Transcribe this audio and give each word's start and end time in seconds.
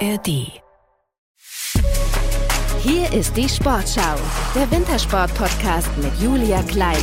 ARD. 0.00 0.60
Hier 2.82 3.12
ist 3.12 3.36
die 3.36 3.48
Sportschau, 3.48 4.16
der 4.54 4.70
Wintersport-Podcast 4.70 5.88
mit 5.98 6.12
Julia 6.20 6.62
Kleine. 6.64 6.98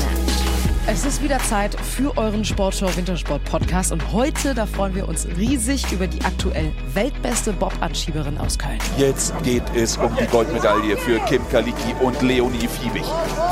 Es 0.85 1.06
ist 1.06 1.24
wieder 1.24 1.40
Zeit 1.40 1.76
für 1.79 2.15
euren 2.17 2.46
Sportschau 2.46 2.96
Wintersport 2.96 3.44
Podcast 3.46 3.92
und 3.92 4.12
heute, 4.12 4.53
da 4.53 4.65
freuen 4.65 4.94
wir 4.94 5.08
uns 5.08 5.26
riesig 5.37 5.92
über 5.92 6.08
die 6.08 6.24
aktuell 6.24 6.71
weltbeste 6.94 7.53
Bob-Anschieberin 7.53 8.37
aus 8.37 8.60
Köln. 8.60 8.79
Jetzt 8.97 9.33
geht 9.44 9.63
es 9.73 9.97
um 9.97 10.15
die 10.15 10.28
Goldmedaille 10.28 10.97
für 10.97 11.19
Kim 11.21 11.41
Kaliki 11.49 11.96
und 12.01 12.21
Leonie 12.21 12.67
Fiebig. 12.67 13.05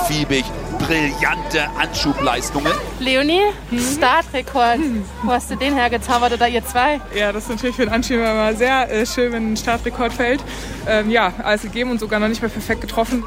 Fiebig, 0.07 0.45
brillante 0.85 1.69
Anschubleistungen. 1.79 2.71
Leonie, 2.99 3.41
hm? 3.69 3.79
Startrekord. 3.79 4.79
Wo 5.23 5.31
hast 5.31 5.51
du 5.51 5.55
den 5.55 5.75
hergezaubert 5.75 6.33
oder 6.33 6.47
ihr 6.47 6.65
zwei? 6.65 6.99
Ja, 7.15 7.31
das 7.31 7.43
ist 7.43 7.49
natürlich 7.49 7.75
für 7.75 7.85
den 7.85 7.93
Anschieber 7.93 8.29
immer 8.31 8.53
sehr 8.53 8.91
äh, 8.91 9.05
schön, 9.05 9.31
wenn 9.31 9.53
ein 9.53 9.57
Startrekord 9.57 10.13
fällt. 10.13 10.41
Ähm, 10.87 11.09
ja, 11.09 11.33
alles 11.43 11.61
gegeben 11.61 11.91
und 11.91 11.99
sogar 11.99 12.19
noch 12.19 12.27
nicht 12.27 12.41
mehr 12.41 12.51
perfekt 12.51 12.81
getroffen. 12.81 13.23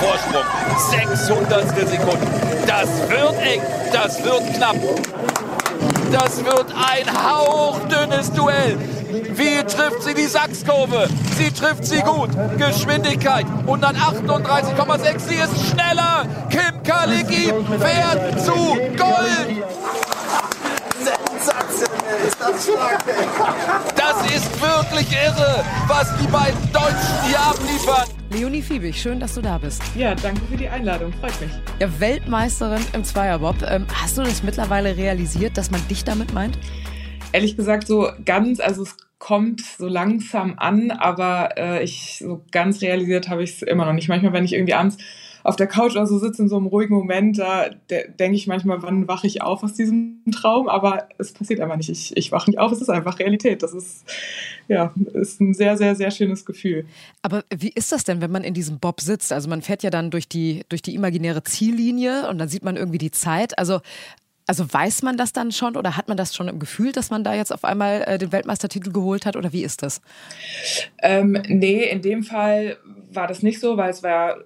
Vorsprung, 0.00 0.44
600 0.90 1.68
Sekunden. 1.88 2.26
Das 2.66 2.88
wird 3.08 3.40
eng, 3.40 3.62
das 3.92 4.24
wird 4.24 4.54
knapp. 4.54 4.76
Das 6.10 6.44
wird 6.44 6.66
ein 6.74 7.06
hauchdünnes 7.22 8.32
Duell. 8.32 8.78
Wie 9.34 9.62
trifft 9.64 10.02
sie 10.02 10.14
die 10.14 10.26
Sachskurve? 10.26 11.08
Sie 11.36 11.50
trifft 11.50 11.84
sie 11.84 12.00
gut. 12.00 12.30
Geschwindigkeit 12.58 13.46
138,6. 13.66 15.18
Sie 15.18 15.34
ist 15.34 15.70
schneller. 15.70 16.26
Kim 16.50 16.82
Kalicki 16.82 17.52
fährt 17.78 18.40
zu 18.40 18.52
Gold. 18.96 19.64
Das 23.96 24.34
ist 24.34 24.60
wirklich 24.60 25.12
irre, 25.12 25.64
was 25.88 26.08
die 26.20 26.26
beiden 26.26 26.72
Deutschen 26.72 27.22
hier 27.26 27.40
abliefern. 27.40 28.21
Leonie 28.32 28.62
Fiebig, 28.62 29.00
schön, 29.00 29.20
dass 29.20 29.34
du 29.34 29.42
da 29.42 29.58
bist. 29.58 29.82
Ja, 29.94 30.14
danke 30.14 30.40
für 30.46 30.56
die 30.56 30.66
Einladung, 30.66 31.12
freut 31.12 31.38
mich. 31.40 31.50
Ja, 31.80 32.00
Weltmeisterin 32.00 32.80
im 32.94 33.04
Zweierbob. 33.04 33.56
Ähm, 33.68 33.86
hast 33.92 34.16
du 34.16 34.22
das 34.22 34.42
mittlerweile 34.42 34.96
realisiert, 34.96 35.58
dass 35.58 35.70
man 35.70 35.86
dich 35.88 36.02
damit 36.02 36.32
meint? 36.32 36.58
Ehrlich 37.32 37.56
gesagt, 37.56 37.86
so 37.86 38.08
ganz, 38.24 38.58
also 38.58 38.84
es 38.84 38.96
kommt 39.18 39.60
so 39.60 39.86
langsam 39.86 40.54
an, 40.56 40.90
aber 40.90 41.58
äh, 41.58 41.84
ich 41.84 42.16
so 42.20 42.42
ganz 42.50 42.80
realisiert 42.80 43.28
habe 43.28 43.42
ich 43.42 43.50
es 43.50 43.62
immer 43.62 43.84
noch 43.84 43.92
nicht. 43.92 44.08
Manchmal, 44.08 44.32
wenn 44.32 44.46
ich 44.46 44.54
irgendwie 44.54 44.74
abends 44.74 44.96
auf 45.42 45.56
der 45.56 45.66
Couch 45.66 45.92
oder 45.92 46.06
so 46.06 46.18
sitze 46.18 46.42
in 46.42 46.48
so 46.48 46.56
einem 46.56 46.66
ruhigen 46.66 46.94
Moment, 46.94 47.38
da 47.38 47.70
de 47.90 48.10
denke 48.18 48.36
ich 48.36 48.46
manchmal, 48.46 48.82
wann 48.82 49.08
wache 49.08 49.26
ich 49.26 49.42
auf 49.42 49.62
aus 49.62 49.74
diesem 49.74 50.22
Traum, 50.32 50.68
aber 50.68 51.08
es 51.18 51.32
passiert 51.32 51.60
einfach 51.60 51.76
nicht. 51.76 51.88
Ich, 51.88 52.16
ich 52.16 52.32
wache 52.32 52.50
nicht 52.50 52.58
auf, 52.58 52.72
es 52.72 52.80
ist 52.80 52.90
einfach 52.90 53.18
Realität. 53.18 53.62
Das 53.62 53.72
ist, 53.72 54.04
ja, 54.68 54.92
ist 55.14 55.40
ein 55.40 55.54
sehr, 55.54 55.76
sehr, 55.76 55.94
sehr 55.94 56.10
schönes 56.10 56.44
Gefühl. 56.44 56.86
Aber 57.22 57.44
wie 57.54 57.70
ist 57.70 57.92
das 57.92 58.04
denn, 58.04 58.20
wenn 58.20 58.30
man 58.30 58.44
in 58.44 58.54
diesem 58.54 58.78
Bob 58.78 59.00
sitzt? 59.00 59.32
Also 59.32 59.48
man 59.48 59.62
fährt 59.62 59.82
ja 59.82 59.90
dann 59.90 60.10
durch 60.10 60.28
die, 60.28 60.62
durch 60.68 60.82
die 60.82 60.94
imaginäre 60.94 61.42
Ziellinie 61.42 62.28
und 62.28 62.38
dann 62.38 62.48
sieht 62.48 62.64
man 62.64 62.76
irgendwie 62.76 62.98
die 62.98 63.10
Zeit. 63.10 63.58
Also 63.58 63.80
also 64.46 64.70
weiß 64.70 65.02
man 65.02 65.16
das 65.16 65.32
dann 65.32 65.52
schon 65.52 65.76
oder 65.76 65.96
hat 65.96 66.08
man 66.08 66.16
das 66.16 66.34
schon 66.34 66.48
im 66.48 66.58
Gefühl, 66.58 66.92
dass 66.92 67.10
man 67.10 67.24
da 67.24 67.34
jetzt 67.34 67.52
auf 67.52 67.64
einmal 67.64 68.02
äh, 68.02 68.18
den 68.18 68.32
Weltmeistertitel 68.32 68.90
geholt 68.90 69.24
hat 69.24 69.36
oder 69.36 69.52
wie 69.52 69.62
ist 69.62 69.82
das? 69.82 70.00
Ähm, 71.00 71.40
nee, 71.46 71.84
in 71.84 72.02
dem 72.02 72.22
Fall 72.22 72.76
war 73.12 73.28
das 73.28 73.42
nicht 73.42 73.60
so, 73.60 73.76
weil 73.76 73.90
es 73.90 74.02
war 74.02 74.38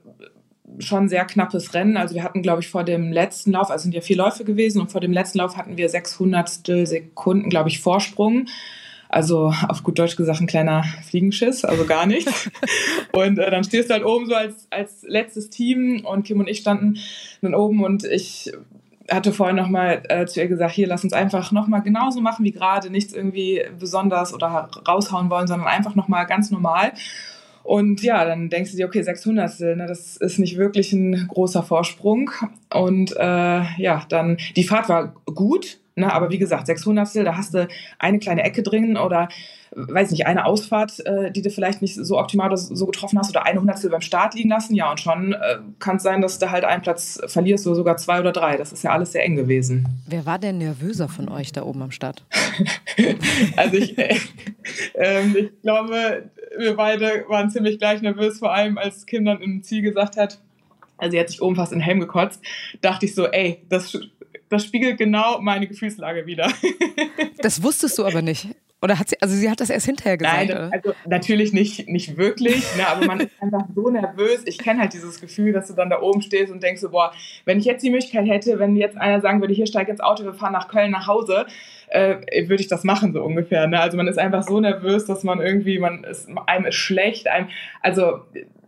schon 0.79 1.09
sehr 1.09 1.25
knappes 1.25 1.75
Rennen. 1.75 1.97
Also 1.97 2.15
wir 2.15 2.23
hatten, 2.23 2.43
glaube 2.43 2.63
ich, 2.63 2.69
vor 2.69 2.85
dem 2.85 3.13
letzten 3.13 3.53
Lauf, 3.53 3.71
also 3.71 3.85
sind 3.85 3.95
ja 3.95 4.01
vier 4.01 4.17
Läufe 4.17 4.45
gewesen 4.45 4.81
und 4.81 4.91
vor 4.91 5.01
dem 5.01 5.13
letzten 5.13 5.39
Lauf 5.39 5.57
hatten 5.57 5.77
wir 5.77 5.89
600 5.89 6.49
Sekunden, 6.49 7.51
glaube 7.51 7.69
ich, 7.69 7.81
Vorsprung. 7.81 8.47
Also 9.09 9.53
auf 9.69 9.83
gut 9.83 9.99
Deutsch 9.99 10.17
gesagt 10.17 10.41
ein 10.41 10.47
kleiner 10.47 10.85
Fliegenschiss, 11.09 11.65
also 11.65 11.85
gar 11.85 12.07
nichts. 12.07 12.51
und 13.13 13.39
äh, 13.39 13.51
dann 13.51 13.65
stehst 13.65 13.89
du 13.89 13.95
halt 13.95 14.05
oben 14.05 14.27
so 14.27 14.35
als, 14.35 14.67
als 14.71 15.03
letztes 15.07 15.49
Team 15.49 16.05
und 16.05 16.25
Kim 16.25 16.41
und 16.41 16.49
ich 16.49 16.59
standen 16.59 16.99
dann 17.41 17.55
oben 17.55 17.85
und 17.85 18.05
ich 18.05 18.53
hatte 19.11 19.33
vorhin 19.33 19.57
nochmal 19.57 20.03
äh, 20.09 20.27
zu 20.27 20.41
ihr 20.41 20.49
gesagt, 20.49 20.75
hier, 20.75 20.89
lass 20.89 21.05
uns 21.05 21.13
einfach 21.13 21.53
nochmal 21.53 21.83
genauso 21.83 22.21
machen 22.21 22.45
wie 22.45 22.51
gerade, 22.51 22.91
nichts 22.91 23.13
irgendwie 23.13 23.63
besonders 23.79 24.35
oder 24.35 24.69
raushauen 24.87 25.31
wollen, 25.31 25.47
sondern 25.47 25.69
einfach 25.69 25.95
nochmal 25.95 26.27
ganz 26.27 26.51
normal. 26.51 26.93
Und 27.67 28.03
ja, 28.03 28.25
dann 28.25 28.49
denkst 28.49 28.71
du 28.71 28.77
dir, 28.77 28.87
okay, 28.87 29.03
600, 29.03 29.61
ne, 29.77 29.87
das 29.89 30.17
ist 30.17 30.39
nicht 30.39 30.57
wirklich 30.57 30.93
ein 30.93 31.27
großer 31.27 31.65
Vorsprung. 31.65 32.31
Und 32.73 33.13
äh, 33.17 33.63
ja, 33.79 34.05
dann, 34.09 34.37
die 34.55 34.63
Fahrt 34.63 34.89
war 34.89 35.15
gut, 35.27 35.81
ne, 35.97 36.13
aber 36.13 36.31
wie 36.31 36.39
gesagt, 36.39 36.67
600, 36.67 37.17
da 37.17 37.37
hast 37.37 37.55
du 37.55 37.69
eine 37.99 38.19
kleine 38.19 38.45
Ecke 38.45 38.63
drin 38.63 38.97
oder 38.97 39.29
weiß 39.77 40.11
nicht, 40.11 40.27
eine 40.27 40.47
Ausfahrt, 40.47 41.05
äh, 41.05 41.31
die 41.31 41.43
du 41.43 41.51
vielleicht 41.51 41.83
nicht 41.83 41.97
so 41.97 42.19
optimal 42.19 42.49
oder 42.49 42.57
so 42.57 42.87
getroffen 42.87 43.19
hast 43.19 43.31
oder 43.31 43.45
eine 43.45 43.61
Hundertstel 43.61 43.91
beim 43.91 44.01
Start 44.01 44.35
liegen 44.35 44.49
lassen, 44.49 44.75
ja, 44.75 44.91
und 44.91 45.01
schon 45.01 45.33
äh, 45.33 45.59
kann 45.79 45.97
es 45.97 46.03
sein, 46.03 46.23
dass 46.23 46.39
du 46.39 46.51
halt 46.51 46.65
einen 46.65 46.83
Platz 46.83 47.21
verlierst 47.27 47.67
oder 47.67 47.77
sogar 47.77 47.97
zwei 47.97 48.21
oder 48.21 48.33
drei. 48.33 48.57
Das 48.57 48.73
ist 48.73 48.85
ja 48.85 48.93
alles 48.93 49.13
sehr 49.13 49.25
eng 49.25 49.37
gewesen. 49.37 49.87
Wer 50.07 50.25
war 50.25 50.39
denn 50.39 50.59
nervöser 50.59 51.09
von 51.09 51.29
euch 51.29 51.53
da 51.53 51.63
oben 51.63 51.83
am 51.83 51.91
Start? 51.91 52.25
also 53.57 53.77
ich, 53.77 53.99
äh, 53.99 54.17
ähm, 54.95 55.37
ich 55.37 55.63
glaube, 55.63 56.31
wir 56.59 56.77
beide 56.77 57.25
waren 57.29 57.51
ziemlich 57.51 57.79
gleich 57.79 58.01
nervös, 58.03 58.39
vor 58.39 58.55
allem 58.55 58.79
als 58.79 59.05
Kim 59.05 59.25
dann 59.25 59.41
im 59.43 59.63
Ziel 59.63 59.83
gesagt 59.83 60.17
hat, 60.17 60.41
also 60.99 61.11
sie 61.11 61.21
hat 61.21 61.29
sich 61.29 61.43
oben 61.43 61.57
fast 61.57 61.73
in 61.73 61.81
den 61.81 61.85
Helm 61.85 62.01
gekotzt, 62.01 62.41
dachte 62.81 63.05
ich 63.05 63.15
so, 63.15 63.27
ey, 63.27 63.63
das, 63.69 63.99
das 64.49 64.65
spiegelt 64.65 64.99
genau 64.99 65.41
meine 65.41 65.67
Gefühlslage 65.67 66.27
wieder. 66.27 66.51
das 67.39 67.63
wusstest 67.63 67.99
du 67.99 68.05
aber 68.05 68.23
nicht. 68.23 68.49
Oder 68.83 68.99
hat 68.99 69.09
sie, 69.09 69.21
also 69.23 69.35
sie 69.35 69.51
hat 69.51 69.59
das 69.61 69.71
erst 69.71 69.87
hinterher 69.87 70.19
gesagt? 70.19 70.49
Nein, 70.49 70.71
also 70.73 70.93
natürlich 71.07 71.55
nicht, 71.55 71.89
nicht 71.89 72.19
wirklich, 72.19 72.63
ne, 72.77 72.87
aber 72.87 73.07
man 73.07 73.21
ist 73.21 73.33
einfach 73.41 73.65
so 73.75 73.89
nervös. 73.89 74.43
Ich 74.45 74.59
kenne 74.59 74.81
halt 74.81 74.93
dieses 74.93 75.19
Gefühl, 75.19 75.53
dass 75.53 75.69
du 75.69 75.75
dann 75.75 75.89
da 75.89 76.03
oben 76.03 76.21
stehst 76.21 76.53
und 76.53 76.63
denkst 76.63 76.83
so, 76.83 76.91
boah, 76.91 77.13
wenn 77.47 77.59
ich 77.59 77.65
jetzt 77.65 77.83
die 77.83 77.91
Möglichkeit 77.91 78.29
hätte, 78.29 78.59
wenn 78.59 78.77
jetzt 78.77 78.99
einer 78.99 79.23
sagen 79.23 79.41
würde, 79.41 79.55
hier 79.55 79.67
steig 79.67 79.89
ins 79.89 80.01
Auto, 80.01 80.25
wir 80.25 80.35
fahren 80.35 80.53
nach 80.53 80.69
Köln 80.69 80.91
nach 80.91 81.07
Hause, 81.07 81.47
äh, 81.89 82.17
würde 82.49 82.61
ich 82.61 82.69
das 82.69 82.85
machen, 82.85 83.15
so 83.15 83.23
ungefähr. 83.23 83.67
Ne? 83.67 83.81
Also 83.81 83.97
man 83.97 84.09
ist 84.09 84.19
einfach 84.19 84.43
so 84.43 84.61
nervös, 84.61 85.07
dass 85.07 85.25
man 85.25 85.41
irgendwie, 85.41 85.79
man 85.79 86.05
ist, 86.05 86.29
einem 86.47 86.67
ist 86.67 86.75
schlecht, 86.75 87.29
einem, 87.29 87.49
also 87.81 88.21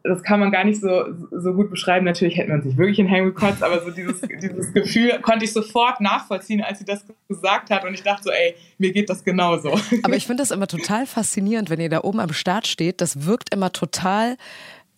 das 0.08 0.22
kann 0.22 0.40
man 0.40 0.50
gar 0.50 0.64
nicht 0.64 0.80
so, 0.80 1.04
so 1.30 1.52
gut 1.54 1.70
beschreiben. 1.70 2.04
Natürlich 2.04 2.36
hätte 2.36 2.50
man 2.50 2.62
sich 2.62 2.76
wirklich 2.76 2.98
in 2.98 3.06
den 3.06 3.14
Helm 3.14 3.26
gekotzt, 3.26 3.62
aber 3.62 3.82
so 3.84 3.90
dieses, 3.90 4.20
dieses 4.42 4.72
Gefühl 4.72 5.18
konnte 5.20 5.44
ich 5.44 5.52
sofort 5.52 6.00
nachvollziehen, 6.00 6.62
als 6.62 6.78
sie 6.78 6.84
das 6.84 7.04
gesagt 7.28 7.70
hat. 7.70 7.84
Und 7.84 7.94
ich 7.94 8.02
dachte 8.02 8.24
so, 8.24 8.30
ey, 8.30 8.54
mir 8.78 8.92
geht 8.92 9.08
das 9.10 9.24
genauso. 9.24 9.78
Aber 10.02 10.16
ich 10.16 10.26
finde 10.26 10.42
das 10.42 10.50
immer 10.50 10.66
total 10.66 11.06
faszinierend, 11.06 11.70
wenn 11.70 11.80
ihr 11.80 11.90
da 11.90 12.02
oben 12.02 12.20
am 12.20 12.32
Start 12.32 12.66
steht. 12.66 13.00
Das 13.00 13.26
wirkt 13.26 13.52
immer 13.54 13.72
total 13.72 14.36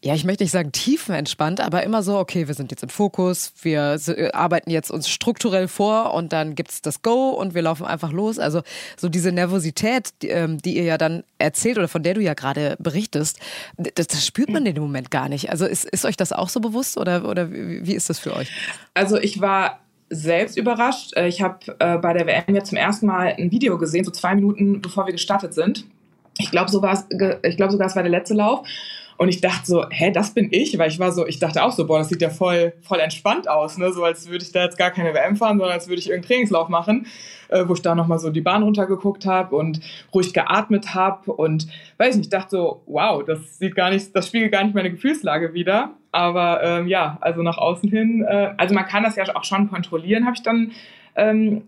ja, 0.03 0.15
ich 0.15 0.25
möchte 0.25 0.45
nicht 0.45 0.53
sagen 0.53 0.73
tiefenentspannt, 0.73 1.61
aber 1.61 1.83
immer 1.83 2.03
so, 2.03 2.19
okay, 2.19 2.49
wir 2.49 2.55
sind 2.55 2.71
jetzt 2.71 2.83
im 2.83 2.89
Fokus, 2.89 3.53
wir 3.61 3.99
äh, 4.07 4.31
arbeiten 4.33 4.71
jetzt 4.71 4.91
uns 4.91 5.11
strukturell 5.11 5.69
vor 5.69 6.15
und 6.15 6.33
dann 6.33 6.55
gibt's 6.55 6.81
das 6.81 7.03
Go 7.03 7.31
und 7.31 7.55
wir 7.55 7.61
laufen 7.61 7.85
einfach 7.85 8.11
los. 8.11 8.39
Also 8.39 8.63
so 8.97 9.11
diese 9.11 9.31
Nervosität, 9.31 10.11
die, 10.23 10.29
ähm, 10.29 10.57
die 10.57 10.77
ihr 10.77 10.85
ja 10.85 10.97
dann 10.97 11.23
erzählt 11.37 11.77
oder 11.77 11.89
von 11.89 12.03
der 12.03 12.15
du 12.15 12.23
ja 12.23 12.33
gerade 12.33 12.77
berichtest, 12.79 13.41
das, 13.77 14.07
das, 14.07 14.27
spürt 14.27 14.49
man 14.49 14.65
in 14.65 14.75
dem 14.75 14.83
Moment 14.83 15.11
gar 15.11 15.29
nicht. 15.29 15.51
Also 15.51 15.67
ist, 15.67 15.85
ist 15.85 16.07
euch 16.07 16.17
das 16.17 16.33
auch 16.33 16.49
so 16.49 16.61
bewusst 16.61 16.97
oder, 16.97 17.29
oder 17.29 17.51
wie 17.53 17.95
ist 17.95 18.09
das 18.09 18.19
für 18.19 18.35
euch? 18.35 18.51
Also 18.95 19.19
ich 19.19 19.43
war 19.43 19.81
selbst 20.09 20.57
überrascht. 20.57 21.15
Äh, 21.15 21.29
ich 21.29 21.43
habe 21.43 21.59
äh, 21.79 21.99
bei 21.99 22.15
der 22.15 22.27
WM 22.27 22.55
jetzt 22.55 22.71
zum 22.71 22.79
ersten 22.79 23.05
Mal 23.05 23.35
ein 23.39 23.51
Video 23.51 23.77
gesehen, 23.77 24.07
so 24.07 24.11
zwei 24.11 24.35
Minuten 24.35 24.81
bevor 24.81 25.05
wir 25.05 25.13
gestartet 25.13 25.53
sind. 25.53 25.85
Ich 26.39 26.51
glaube 26.51 26.71
sogar, 26.71 27.05
ich 27.43 27.57
glaube 27.57 27.73
sogar, 27.73 27.87
es 27.87 27.97
war 27.97 28.03
der 28.03 28.11
letzte 28.11 28.33
Lauf. 28.33 28.67
Und 29.21 29.29
ich 29.29 29.43
dachte 29.43 29.67
so, 29.67 29.85
hä, 29.91 30.11
das 30.11 30.33
bin 30.33 30.49
ich? 30.51 30.79
Weil 30.79 30.89
ich 30.89 30.99
war 30.99 31.13
so, 31.13 31.27
ich 31.27 31.39
dachte 31.39 31.63
auch 31.63 31.73
so, 31.73 31.87
boah, 31.87 31.99
das 31.99 32.09
sieht 32.09 32.23
ja 32.23 32.31
voll, 32.31 32.73
voll 32.81 33.01
entspannt 33.01 33.51
aus, 33.51 33.77
ne? 33.77 33.93
So 33.93 34.03
als 34.03 34.31
würde 34.31 34.43
ich 34.43 34.51
da 34.51 34.65
jetzt 34.65 34.79
gar 34.79 34.91
keine 34.91 35.13
WM 35.13 35.37
fahren, 35.37 35.59
sondern 35.59 35.75
als 35.75 35.89
würde 35.89 36.01
ich 36.01 36.09
irgendeinen 36.09 36.29
Trainingslauf 36.29 36.71
machen, 36.71 37.05
äh, 37.49 37.69
wo 37.69 37.75
ich 37.75 37.83
da 37.83 37.95
nochmal 37.95 38.19
so 38.19 38.31
die 38.31 38.41
Bahn 38.41 38.63
runtergeguckt 38.63 39.27
habe 39.27 39.57
und 39.57 39.81
ruhig 40.15 40.33
geatmet 40.33 40.95
habe 40.95 41.35
und 41.35 41.67
weiß 41.99 42.17
nicht, 42.17 42.25
ich 42.25 42.31
dachte 42.31 42.49
so, 42.49 42.83
wow, 42.87 43.23
das 43.23 43.59
sieht 43.59 43.75
gar 43.75 43.91
nicht, 43.91 44.17
das 44.17 44.27
spiegelt 44.27 44.53
gar 44.53 44.65
nicht 44.65 44.75
meine 44.75 44.91
Gefühlslage 44.91 45.53
wieder. 45.53 45.91
Aber 46.13 46.63
ähm, 46.63 46.89
ja, 46.89 47.19
also 47.21 47.43
nach 47.43 47.59
außen 47.59 47.91
hin, 47.91 48.25
äh, 48.27 48.55
also 48.57 48.75
man 48.75 48.87
kann 48.87 49.03
das 49.03 49.17
ja 49.17 49.25
auch 49.37 49.45
schon 49.45 49.69
kontrollieren, 49.69 50.25
habe 50.25 50.37
ich 50.37 50.43
dann 50.43 50.73
ähm, 51.15 51.65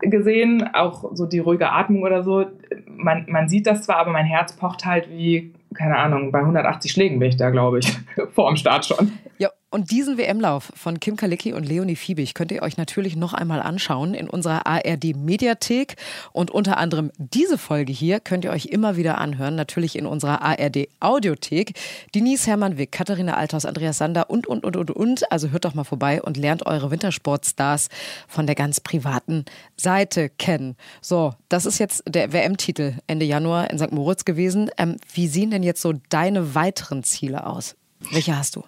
gesehen, 0.00 0.68
auch 0.74 1.14
so 1.14 1.24
die 1.24 1.38
ruhige 1.38 1.70
Atmung 1.70 2.02
oder 2.02 2.22
so. 2.22 2.44
Man, 2.86 3.24
man 3.30 3.48
sieht 3.48 3.66
das 3.66 3.80
zwar, 3.80 3.96
aber 3.96 4.10
mein 4.10 4.26
Herz 4.26 4.52
pocht 4.54 4.84
halt 4.84 5.08
wie 5.08 5.54
keine 5.76 5.96
Ahnung, 5.96 6.32
bei 6.32 6.40
180 6.40 6.90
Schlägen 6.90 7.18
bin 7.18 7.28
ich 7.28 7.36
da, 7.36 7.50
glaube 7.50 7.78
ich, 7.78 7.96
vor 8.34 8.50
dem 8.50 8.56
Start 8.56 8.86
schon. 8.86 9.12
Ja, 9.38 9.50
Und 9.76 9.90
diesen 9.90 10.16
WM-Lauf 10.16 10.72
von 10.74 11.00
Kim 11.00 11.16
Kalicki 11.16 11.52
und 11.52 11.64
Leonie 11.64 11.96
Fiebig 11.96 12.32
könnt 12.32 12.50
ihr 12.50 12.62
euch 12.62 12.78
natürlich 12.78 13.14
noch 13.14 13.34
einmal 13.34 13.60
anschauen 13.60 14.14
in 14.14 14.26
unserer 14.26 14.66
ARD-Mediathek. 14.66 15.96
Und 16.32 16.50
unter 16.50 16.78
anderem 16.78 17.12
diese 17.18 17.58
Folge 17.58 17.92
hier 17.92 18.20
könnt 18.20 18.46
ihr 18.46 18.52
euch 18.52 18.64
immer 18.64 18.96
wieder 18.96 19.18
anhören, 19.18 19.54
natürlich 19.54 19.94
in 19.96 20.06
unserer 20.06 20.40
ARD-Audiothek. 20.40 21.74
Denise 22.14 22.46
Hermann-Wick, 22.46 22.90
Katharina 22.90 23.34
Althaus, 23.34 23.66
Andreas 23.66 23.98
Sander 23.98 24.30
und, 24.30 24.46
und, 24.46 24.64
und, 24.64 24.78
und, 24.78 24.92
und. 24.92 25.30
Also 25.30 25.50
hört 25.50 25.66
doch 25.66 25.74
mal 25.74 25.84
vorbei 25.84 26.22
und 26.22 26.38
lernt 26.38 26.64
eure 26.64 26.90
Wintersportstars 26.90 27.90
von 28.28 28.46
der 28.46 28.54
ganz 28.54 28.80
privaten 28.80 29.44
Seite 29.76 30.30
kennen. 30.30 30.76
So, 31.02 31.34
das 31.50 31.66
ist 31.66 31.78
jetzt 31.78 32.02
der 32.08 32.32
WM-Titel 32.32 32.94
Ende 33.08 33.26
Januar 33.26 33.70
in 33.70 33.78
St. 33.78 33.92
Moritz 33.92 34.24
gewesen. 34.24 34.70
Ähm, 34.78 34.96
wie 35.12 35.28
sehen 35.28 35.50
denn 35.50 35.62
jetzt 35.62 35.82
so 35.82 35.92
deine 36.08 36.54
weiteren 36.54 37.02
Ziele 37.02 37.46
aus? 37.46 37.76
Welche 38.10 38.38
hast 38.38 38.56
du? 38.56 38.64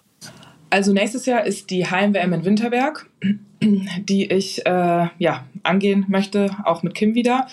Also 0.69 0.93
nächstes 0.93 1.25
Jahr 1.25 1.45
ist 1.45 1.69
die 1.69 1.85
Heim-WM 1.85 2.33
in 2.33 2.45
Winterberg, 2.45 3.07
die 3.61 4.31
ich 4.31 4.65
äh, 4.65 5.07
ja, 5.17 5.45
angehen 5.63 6.05
möchte, 6.07 6.51
auch 6.63 6.83
mit 6.83 6.95
Kim 6.95 7.15
wieder. 7.15 7.47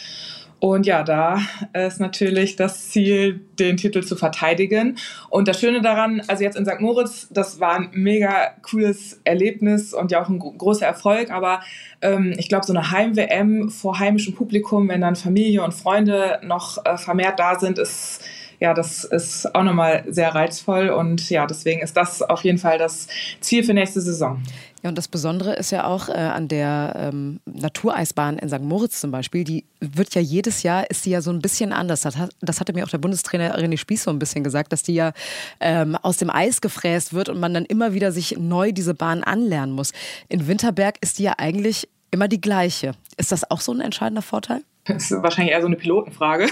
Und 0.58 0.86
ja, 0.86 1.02
da 1.02 1.38
ist 1.74 2.00
natürlich 2.00 2.56
das 2.56 2.88
Ziel, 2.88 3.40
den 3.58 3.76
Titel 3.76 4.02
zu 4.02 4.16
verteidigen. 4.16 4.96
Und 5.28 5.48
das 5.48 5.60
Schöne 5.60 5.82
daran, 5.82 6.22
also 6.28 6.42
jetzt 6.42 6.56
in 6.56 6.64
St. 6.64 6.80
Moritz, 6.80 7.28
das 7.30 7.60
war 7.60 7.76
ein 7.76 7.90
mega 7.92 8.52
cooles 8.62 9.20
Erlebnis 9.24 9.92
und 9.92 10.10
ja 10.10 10.22
auch 10.22 10.28
ein 10.28 10.38
großer 10.38 10.86
Erfolg. 10.86 11.30
Aber 11.30 11.60
ähm, 12.00 12.34
ich 12.38 12.48
glaube, 12.48 12.64
so 12.64 12.72
eine 12.72 12.90
Heim-WM 12.90 13.68
vor 13.68 13.98
heimischem 13.98 14.34
Publikum, 14.34 14.88
wenn 14.88 15.02
dann 15.02 15.14
Familie 15.14 15.62
und 15.62 15.74
Freunde 15.74 16.40
noch 16.42 16.84
äh, 16.86 16.96
vermehrt 16.96 17.38
da 17.38 17.58
sind, 17.58 17.78
ist 17.78 18.22
ja, 18.60 18.74
das 18.74 19.04
ist 19.04 19.54
auch 19.54 19.62
nochmal 19.62 20.04
sehr 20.08 20.34
reizvoll 20.34 20.88
und 20.88 21.28
ja, 21.30 21.46
deswegen 21.46 21.80
ist 21.80 21.96
das 21.96 22.22
auf 22.22 22.44
jeden 22.44 22.58
Fall 22.58 22.78
das 22.78 23.08
Ziel 23.40 23.64
für 23.64 23.74
nächste 23.74 24.00
Saison. 24.00 24.42
Ja, 24.82 24.90
und 24.90 24.98
das 24.98 25.08
Besondere 25.08 25.54
ist 25.54 25.72
ja 25.72 25.84
auch 25.84 26.08
äh, 26.08 26.12
an 26.12 26.48
der 26.48 26.94
ähm, 26.96 27.40
Natureisbahn 27.46 28.38
in 28.38 28.48
St. 28.48 28.60
Moritz 28.60 29.00
zum 29.00 29.10
Beispiel, 29.10 29.42
die 29.42 29.64
wird 29.80 30.14
ja 30.14 30.20
jedes 30.20 30.62
Jahr, 30.62 30.88
ist 30.90 31.04
die 31.04 31.10
ja 31.10 31.22
so 31.22 31.30
ein 31.30 31.40
bisschen 31.40 31.72
anders. 31.72 32.02
Das, 32.02 32.16
hat, 32.16 32.30
das 32.40 32.60
hatte 32.60 32.72
mir 32.72 32.84
auch 32.84 32.90
der 32.90 32.98
Bundestrainer 32.98 33.58
René 33.58 33.78
Spieß 33.78 34.04
so 34.04 34.10
ein 34.10 34.18
bisschen 34.18 34.44
gesagt, 34.44 34.72
dass 34.72 34.82
die 34.82 34.94
ja 34.94 35.12
ähm, 35.60 35.96
aus 35.96 36.18
dem 36.18 36.30
Eis 36.30 36.60
gefräst 36.60 37.14
wird 37.14 37.28
und 37.28 37.40
man 37.40 37.52
dann 37.52 37.64
immer 37.64 37.94
wieder 37.94 38.12
sich 38.12 38.36
neu 38.38 38.70
diese 38.70 38.94
Bahn 38.94 39.24
anlernen 39.24 39.74
muss. 39.74 39.92
In 40.28 40.46
Winterberg 40.46 40.98
ist 41.00 41.18
die 41.18 41.24
ja 41.24 41.34
eigentlich 41.38 41.88
immer 42.10 42.28
die 42.28 42.40
gleiche. 42.40 42.92
Ist 43.16 43.32
das 43.32 43.50
auch 43.50 43.60
so 43.60 43.72
ein 43.72 43.80
entscheidender 43.80 44.22
Vorteil? 44.22 44.62
Das 44.86 45.10
ist 45.10 45.22
wahrscheinlich 45.22 45.52
eher 45.52 45.60
so 45.60 45.66
eine 45.66 45.76
Pilotenfrage. 45.76 46.46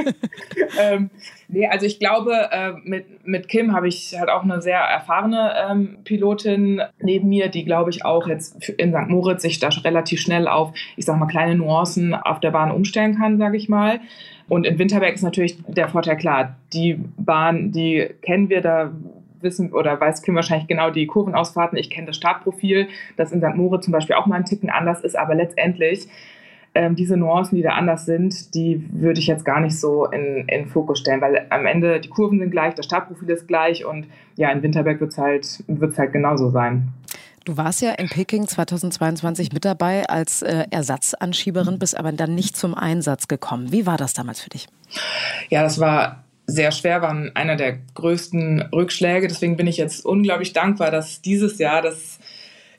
ähm, 0.80 1.10
nee, 1.48 1.66
also 1.68 1.86
ich 1.86 1.98
glaube, 1.98 2.48
äh, 2.50 2.72
mit, 2.82 3.26
mit 3.26 3.48
Kim 3.48 3.72
habe 3.72 3.88
ich 3.88 4.16
halt 4.18 4.30
auch 4.30 4.42
eine 4.42 4.60
sehr 4.60 4.78
erfahrene 4.78 5.52
ähm, 5.70 5.98
Pilotin 6.04 6.82
neben 7.00 7.28
mir, 7.28 7.48
die, 7.48 7.64
glaube 7.64 7.90
ich, 7.90 8.04
auch 8.04 8.26
jetzt 8.26 8.68
in 8.68 8.92
St. 8.92 9.08
Moritz 9.08 9.42
sich 9.42 9.60
da 9.60 9.68
relativ 9.68 10.20
schnell 10.20 10.48
auf, 10.48 10.72
ich 10.96 11.04
sag 11.04 11.18
mal, 11.18 11.26
kleine 11.26 11.54
Nuancen 11.54 12.14
auf 12.14 12.40
der 12.40 12.50
Bahn 12.50 12.72
umstellen 12.72 13.16
kann, 13.16 13.38
sage 13.38 13.56
ich 13.56 13.68
mal. 13.68 14.00
Und 14.48 14.66
in 14.66 14.78
Winterberg 14.78 15.14
ist 15.14 15.22
natürlich 15.22 15.56
der 15.66 15.88
Vorteil 15.88 16.16
klar, 16.16 16.56
die 16.72 16.98
Bahn, 17.16 17.70
die 17.70 18.10
kennen 18.22 18.48
wir, 18.48 18.60
da 18.60 18.92
wissen 19.40 19.72
oder 19.72 20.00
weiß 20.00 20.22
Kim 20.22 20.34
wahrscheinlich 20.34 20.68
genau 20.68 20.90
die 20.90 21.06
Kurvenausfahrten. 21.06 21.78
Ich 21.78 21.90
kenne 21.90 22.06
das 22.06 22.16
Startprofil, 22.16 22.88
das 23.16 23.32
in 23.32 23.40
St. 23.40 23.56
Moritz 23.56 23.84
zum 23.84 23.92
Beispiel 23.92 24.16
auch 24.16 24.26
mal 24.26 24.36
ein 24.36 24.44
Ticken 24.44 24.70
anders 24.70 25.00
ist, 25.02 25.16
aber 25.16 25.34
letztendlich 25.34 26.06
ähm, 26.74 26.96
diese 26.96 27.16
Nuancen, 27.16 27.56
die 27.56 27.62
da 27.62 27.70
anders 27.70 28.06
sind, 28.06 28.54
die 28.54 28.88
würde 28.92 29.20
ich 29.20 29.26
jetzt 29.26 29.44
gar 29.44 29.60
nicht 29.60 29.78
so 29.78 30.06
in, 30.06 30.46
in 30.48 30.66
Fokus 30.66 31.00
stellen, 31.00 31.20
weil 31.20 31.46
am 31.50 31.66
Ende 31.66 32.00
die 32.00 32.08
Kurven 32.08 32.38
sind 32.38 32.50
gleich, 32.50 32.74
das 32.74 32.86
Startprofil 32.86 33.28
ist 33.30 33.46
gleich 33.46 33.84
und 33.84 34.06
ja, 34.36 34.50
in 34.50 34.62
Winterberg 34.62 35.00
wird 35.00 35.12
es 35.12 35.18
halt, 35.18 35.64
wird's 35.66 35.98
halt 35.98 36.12
genauso 36.12 36.50
sein. 36.50 36.88
Du 37.44 37.56
warst 37.56 37.82
ja 37.82 37.90
in 37.92 38.08
Peking 38.08 38.46
2022 38.46 39.52
mit 39.52 39.64
dabei 39.64 40.08
als 40.08 40.42
äh, 40.42 40.64
Ersatzanschieberin, 40.70 41.78
bist 41.78 41.98
aber 41.98 42.12
dann 42.12 42.34
nicht 42.34 42.56
zum 42.56 42.74
Einsatz 42.74 43.26
gekommen. 43.26 43.72
Wie 43.72 43.84
war 43.84 43.96
das 43.96 44.14
damals 44.14 44.40
für 44.40 44.50
dich? 44.50 44.68
Ja, 45.50 45.62
das 45.62 45.80
war 45.80 46.22
sehr 46.46 46.70
schwer, 46.70 47.02
war 47.02 47.16
einer 47.34 47.56
der 47.56 47.78
größten 47.94 48.68
Rückschläge. 48.72 49.26
Deswegen 49.26 49.56
bin 49.56 49.66
ich 49.66 49.76
jetzt 49.76 50.04
unglaublich 50.04 50.52
dankbar, 50.52 50.90
dass 50.90 51.20
dieses 51.20 51.58
Jahr 51.58 51.82
das 51.82 52.18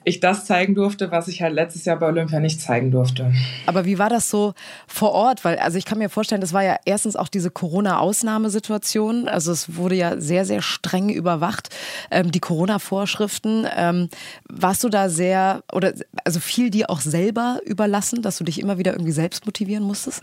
ich 0.06 0.20
das 0.20 0.46
zeigen 0.46 0.76
durfte, 0.76 1.12
was 1.12 1.28
ich 1.28 1.42
halt 1.42 1.54
letztes 1.54 1.86
Jahr 1.86 1.98
bei 1.98 2.08
Olympia 2.08 2.40
nicht 2.40 2.62
zeigen 2.62 2.92
durfte. 2.92 3.34
Aber 3.66 3.86
wie 3.86 3.98
war 4.00 4.10
das 4.10 4.30
so 4.30 4.54
vor 4.88 5.12
Ort? 5.12 5.46
Weil, 5.46 5.58
also 5.58 5.78
ich 5.78 5.86
kann 5.86 5.98
mir 5.98 6.10
vorstellen, 6.10 6.42
das 6.42 6.54
war 6.54 6.64
ja 6.64 6.78
erstens 6.86 7.16
auch 7.16 7.28
diese 7.28 7.52
Corona-Ausnahmesituation. 7.52 9.28
Also 9.28 9.52
es 9.52 9.76
wurde 9.76 9.96
ja 9.96 10.20
sehr, 10.20 10.46
sehr 10.46 10.62
streng 10.62 11.10
überwacht, 11.10 11.70
ähm, 12.12 12.32
die 12.32 12.40
Corona-Vorschriften. 12.40 13.68
Ähm, 13.76 14.10
warst 14.50 14.84
du 14.84 14.90
da 14.90 15.10
sehr, 15.10 15.64
oder 15.72 15.94
also 16.24 16.40
fiel 16.40 16.70
dir 16.70 16.90
auch 16.90 17.02
selber 17.02 17.60
überlassen, 17.66 18.22
dass 18.22 18.38
du 18.38 18.44
dich 18.44 18.60
immer 18.60 18.78
wieder 18.78 18.94
irgendwie 18.94 19.12
selbst 19.12 19.46
motivieren 19.46 19.84
musstest? 19.84 20.22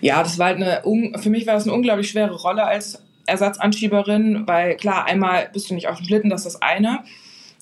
Ja, 0.00 0.22
das 0.22 0.38
war 0.38 0.46
halt 0.46 0.56
eine, 0.56 0.82
für 1.20 1.30
mich 1.30 1.46
war 1.46 1.54
das 1.54 1.64
eine 1.64 1.74
unglaublich 1.74 2.10
schwere 2.10 2.34
Rolle 2.34 2.64
als 2.64 3.02
Ersatzanschieberin, 3.26 4.46
weil 4.46 4.76
klar, 4.76 5.06
einmal 5.06 5.48
bist 5.52 5.70
du 5.70 5.74
nicht 5.74 5.88
auf 5.88 5.98
dem 5.98 6.06
Schlitten, 6.06 6.30
das 6.30 6.46
ist 6.46 6.54
das 6.54 6.62
eine. 6.62 7.00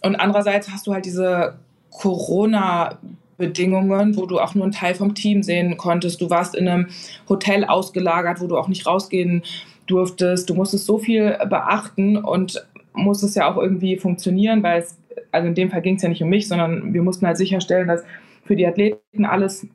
Und 0.02 0.17
andererseits 0.17 0.70
hast 0.70 0.87
du 0.87 0.93
halt 0.93 1.05
diese 1.05 1.58
Corona-Bedingungen, 1.91 4.17
wo 4.17 4.26
du 4.26 4.38
auch 4.38 4.55
nur 4.55 4.64
einen 4.64 4.73
Teil 4.73 4.94
vom 4.94 5.14
Team 5.14 5.43
sehen 5.43 5.76
konntest. 5.76 6.20
Du 6.20 6.31
warst 6.31 6.55
in 6.55 6.69
einem 6.69 6.87
Hotel 7.29 7.64
ausgelagert, 7.64 8.41
wo 8.41 8.47
du 8.47 8.56
auch 8.56 8.69
nicht 8.69 8.87
rausgehen 8.87 9.43
durftest. 9.87 10.49
Du 10.49 10.55
musstest 10.55 10.87
so 10.87 10.99
viel 10.99 11.37
beachten 11.49 12.17
und 12.17 12.64
musstest 12.93 13.37
ja 13.37 13.50
auch 13.50 13.56
irgendwie 13.56 13.97
funktionieren, 13.97 14.62
weil 14.62 14.81
es, 14.81 14.99
also 15.32 15.49
in 15.49 15.55
dem 15.55 15.70
Fall 15.70 15.82
ging 15.82 15.97
es 15.97 16.03
ja 16.03 16.08
nicht 16.08 16.23
um 16.23 16.29
mich, 16.29 16.49
sondern 16.49 16.94
wir 16.94 17.03
mussten 17.03 17.26
halt 17.26 17.37
sicherstellen, 17.37 17.88
dass 17.88 18.03
für 18.44 18.56
die 18.56 18.67
Athleten 18.67 19.25
alles, 19.25 19.67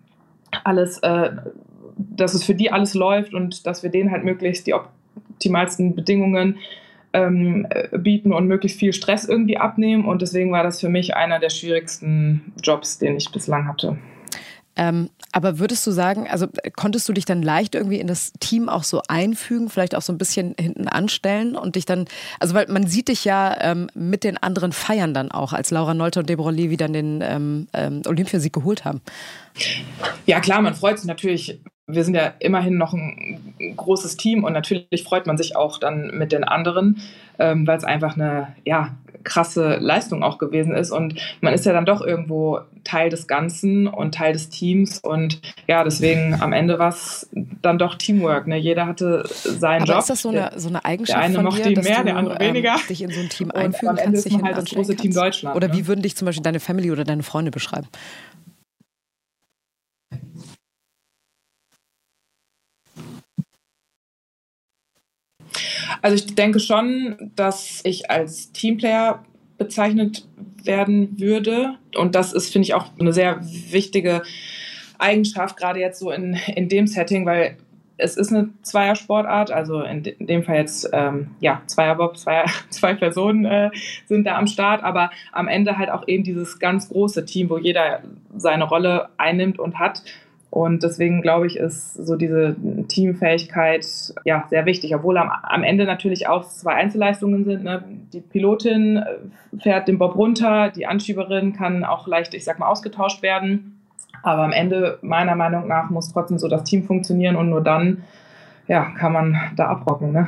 alles, 0.63 0.99
äh, 0.99 1.31
dass 1.97 2.33
es 2.33 2.43
für 2.43 2.55
die 2.55 2.71
alles 2.71 2.93
läuft 2.93 3.33
und 3.33 3.65
dass 3.65 3.83
wir 3.83 3.89
denen 3.89 4.11
halt 4.11 4.23
möglichst 4.23 4.67
die 4.67 4.73
optimalsten 4.73 5.95
Bedingungen 5.95 6.57
ähm, 7.15 7.67
bieten 7.97 8.33
und 8.33 8.47
möglichst 8.47 8.77
viel 8.77 8.93
Stress 8.93 9.25
irgendwie 9.25 9.57
abnehmen. 9.57 10.05
Und 10.05 10.21
deswegen 10.21 10.51
war 10.51 10.63
das 10.63 10.81
für 10.81 10.89
mich 10.89 11.15
einer 11.15 11.39
der 11.39 11.49
schwierigsten 11.49 12.53
Jobs, 12.61 12.99
den 12.99 13.15
ich 13.15 13.31
bislang 13.31 13.67
hatte. 13.67 13.97
Ähm, 14.77 15.09
aber 15.31 15.57
würdest 15.59 15.87
du 15.87 15.91
sagen, 15.91 16.27
also 16.29 16.47
konntest 16.75 17.07
du 17.07 17.13
dich 17.13 17.23
dann 17.23 17.41
leicht 17.41 17.75
irgendwie 17.75 17.99
in 17.99 18.07
das 18.07 18.33
Team 18.41 18.67
auch 18.67 18.83
so 18.83 19.01
einfügen, 19.07 19.69
vielleicht 19.69 19.95
auch 19.95 20.01
so 20.01 20.11
ein 20.11 20.17
bisschen 20.17 20.53
hinten 20.59 20.89
anstellen 20.89 21.55
und 21.55 21.77
dich 21.77 21.85
dann, 21.85 22.05
also 22.41 22.55
weil 22.55 22.67
man 22.67 22.85
sieht 22.85 23.07
dich 23.07 23.23
ja 23.23 23.55
ähm, 23.61 23.87
mit 23.93 24.25
den 24.25 24.37
anderen 24.37 24.73
feiern 24.73 25.13
dann 25.13 25.31
auch, 25.31 25.53
als 25.53 25.71
Laura 25.71 25.93
Nolte 25.93 26.19
und 26.19 26.29
Deborah 26.29 26.51
Levy 26.51 26.75
dann 26.75 26.91
den 26.91 27.21
ähm, 27.21 27.67
ähm 27.73 28.01
Olympiasieg 28.05 28.51
geholt 28.51 28.83
haben. 28.83 29.01
Ja 30.25 30.41
klar, 30.41 30.61
man 30.61 30.75
freut 30.75 30.99
sich 30.99 31.07
natürlich 31.07 31.61
wir 31.87 32.03
sind 32.03 32.15
ja 32.15 32.33
immerhin 32.39 32.77
noch 32.77 32.93
ein 32.93 33.55
großes 33.75 34.17
Team 34.17 34.43
und 34.43 34.53
natürlich 34.53 35.03
freut 35.03 35.27
man 35.27 35.37
sich 35.37 35.55
auch 35.55 35.77
dann 35.77 36.17
mit 36.17 36.31
den 36.31 36.43
anderen, 36.43 37.01
ähm, 37.37 37.67
weil 37.67 37.77
es 37.77 37.83
einfach 37.83 38.15
eine 38.15 38.55
ja, 38.65 38.95
krasse 39.23 39.75
Leistung 39.75 40.23
auch 40.23 40.37
gewesen 40.37 40.73
ist. 40.73 40.91
Und 40.91 41.15
man 41.41 41.53
ist 41.53 41.65
ja 41.65 41.73
dann 41.73 41.85
doch 41.85 42.01
irgendwo 42.01 42.61
Teil 42.83 43.09
des 43.09 43.27
Ganzen 43.27 43.87
und 43.87 44.15
Teil 44.15 44.33
des 44.33 44.49
Teams. 44.49 44.99
Und 44.99 45.41
ja, 45.67 45.83
deswegen 45.83 46.41
am 46.41 46.53
Ende 46.53 46.79
war 46.79 46.89
es 46.89 47.29
dann 47.61 47.77
doch 47.77 47.95
Teamwork. 47.95 48.47
Ne? 48.47 48.57
Jeder 48.57 48.87
hatte 48.87 49.23
seinen 49.27 49.83
Aber 49.83 49.93
Job. 49.93 49.99
ist 49.99 50.09
das 50.09 50.21
so 50.21 50.29
eine, 50.29 50.51
so 50.55 50.69
eine 50.69 50.85
Eigenschaft 50.85 51.19
der 51.19 51.25
eine 51.25 51.35
von 51.35 51.49
dir, 51.55 51.67
ihn 51.67 51.83
mehr, 51.83 51.97
du, 51.99 52.05
der 52.05 52.15
andere 52.15 52.39
weniger. 52.39 52.75
Ähm, 52.75 52.87
dich 52.87 53.01
in 53.01 53.11
so 53.11 53.19
ein 53.19 53.29
Team 53.29 53.51
einfügen 53.51 53.89
und 53.89 53.99
am 53.99 54.05
Ende 54.05 54.11
kannst, 54.13 54.25
ist 54.27 54.33
man 54.33 54.43
halt 54.43 54.57
das 54.57 54.65
große 54.65 54.95
Team 54.95 55.13
Deutschland. 55.13 55.55
Oder 55.55 55.67
ne? 55.67 55.73
wie 55.73 55.87
würden 55.87 56.01
dich 56.01 56.15
zum 56.15 56.27
Beispiel 56.27 56.43
deine 56.43 56.59
Family 56.59 56.91
oder 56.91 57.03
deine 57.03 57.23
Freunde 57.23 57.51
beschreiben? 57.51 57.87
Also 66.01 66.15
ich 66.15 66.35
denke 66.35 66.59
schon, 66.59 67.31
dass 67.35 67.81
ich 67.83 68.09
als 68.09 68.51
Teamplayer 68.51 69.23
bezeichnet 69.57 70.27
werden 70.63 71.19
würde. 71.19 71.75
Und 71.95 72.15
das 72.15 72.33
ist, 72.33 72.51
finde 72.51 72.67
ich, 72.67 72.73
auch 72.73 72.87
eine 72.99 73.13
sehr 73.13 73.39
wichtige 73.41 74.23
Eigenschaft, 74.97 75.57
gerade 75.57 75.79
jetzt 75.79 75.99
so 75.99 76.11
in, 76.11 76.37
in 76.55 76.69
dem 76.69 76.87
Setting, 76.87 77.25
weil 77.25 77.57
es 77.97 78.17
ist 78.17 78.33
eine 78.33 78.49
Zweiersportart, 78.61 79.51
also 79.51 79.81
in, 79.81 80.03
in 80.03 80.27
dem 80.27 80.43
Fall 80.43 80.57
jetzt, 80.57 80.89
ähm, 80.91 81.31
ja, 81.39 81.61
Zweierbob, 81.65 82.17
zwei, 82.17 82.45
zwei 82.69 82.93
Personen 82.93 83.45
äh, 83.45 83.69
sind 84.05 84.25
da 84.25 84.37
am 84.37 84.47
Start, 84.47 84.83
aber 84.83 85.11
am 85.31 85.47
Ende 85.47 85.77
halt 85.77 85.89
auch 85.89 86.07
eben 86.07 86.23
dieses 86.23 86.59
ganz 86.59 86.89
große 86.89 87.25
Team, 87.25 87.49
wo 87.49 87.57
jeder 87.57 88.01
seine 88.35 88.65
Rolle 88.65 89.09
einnimmt 89.17 89.59
und 89.59 89.79
hat. 89.79 90.03
Und 90.49 90.83
deswegen 90.83 91.21
glaube 91.21 91.47
ich, 91.47 91.57
ist 91.57 91.93
so 91.95 92.15
diese 92.15 92.55
Teamfähigkeit 92.87 93.85
ja 94.23 94.45
sehr 94.49 94.65
wichtig, 94.65 94.95
obwohl 94.95 95.17
am, 95.17 95.29
am 95.29 95.63
Ende 95.63 95.85
natürlich 95.85 96.27
auch 96.27 96.47
zwei 96.47 96.75
Einzelleistungen 96.75 97.43
sind. 97.43 97.63
Ne? 97.63 97.83
Die 98.13 98.21
Pilotin 98.21 98.97
äh, 98.97 99.59
fährt 99.59 99.87
den 99.87 99.97
Bob 99.97 100.15
runter, 100.15 100.69
die 100.69 100.87
Anschieberin 100.87 101.53
kann 101.53 101.83
auch 101.83 102.07
leicht, 102.07 102.33
ich 102.33 102.45
sag 102.45 102.59
mal, 102.59 102.67
ausgetauscht 102.67 103.21
werden. 103.21 103.81
Aber 104.23 104.43
am 104.43 104.53
Ende, 104.53 104.97
meiner 105.01 105.35
Meinung 105.35 105.67
nach, 105.67 105.89
muss 105.89 106.11
trotzdem 106.11 106.37
so 106.37 106.47
das 106.47 106.63
Team 106.63 106.83
funktionieren 106.83 107.35
und 107.35 107.49
nur 107.49 107.61
dann 107.61 108.03
ja, 108.67 108.85
kann 108.97 109.11
man 109.11 109.37
da 109.55 109.67
abrocken. 109.67 110.11
Ne? 110.11 110.27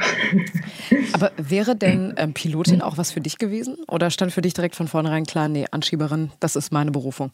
Aber 1.13 1.31
wäre 1.37 1.75
denn 1.75 2.13
ähm, 2.17 2.33
Pilotin 2.33 2.81
auch 2.81 2.97
was 2.97 3.11
für 3.11 3.21
dich 3.21 3.37
gewesen? 3.37 3.77
Oder 3.87 4.11
stand 4.11 4.31
für 4.31 4.41
dich 4.41 4.53
direkt 4.53 4.75
von 4.75 4.87
vornherein 4.87 5.25
klar, 5.25 5.47
nee, 5.47 5.65
Anschieberin, 5.71 6.31
das 6.39 6.55
ist 6.55 6.71
meine 6.71 6.91
Berufung? 6.91 7.31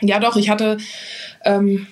Ja, 0.00 0.18
doch, 0.18 0.36
ich 0.36 0.50
hatte 0.50 0.78
ähm, 1.44 1.86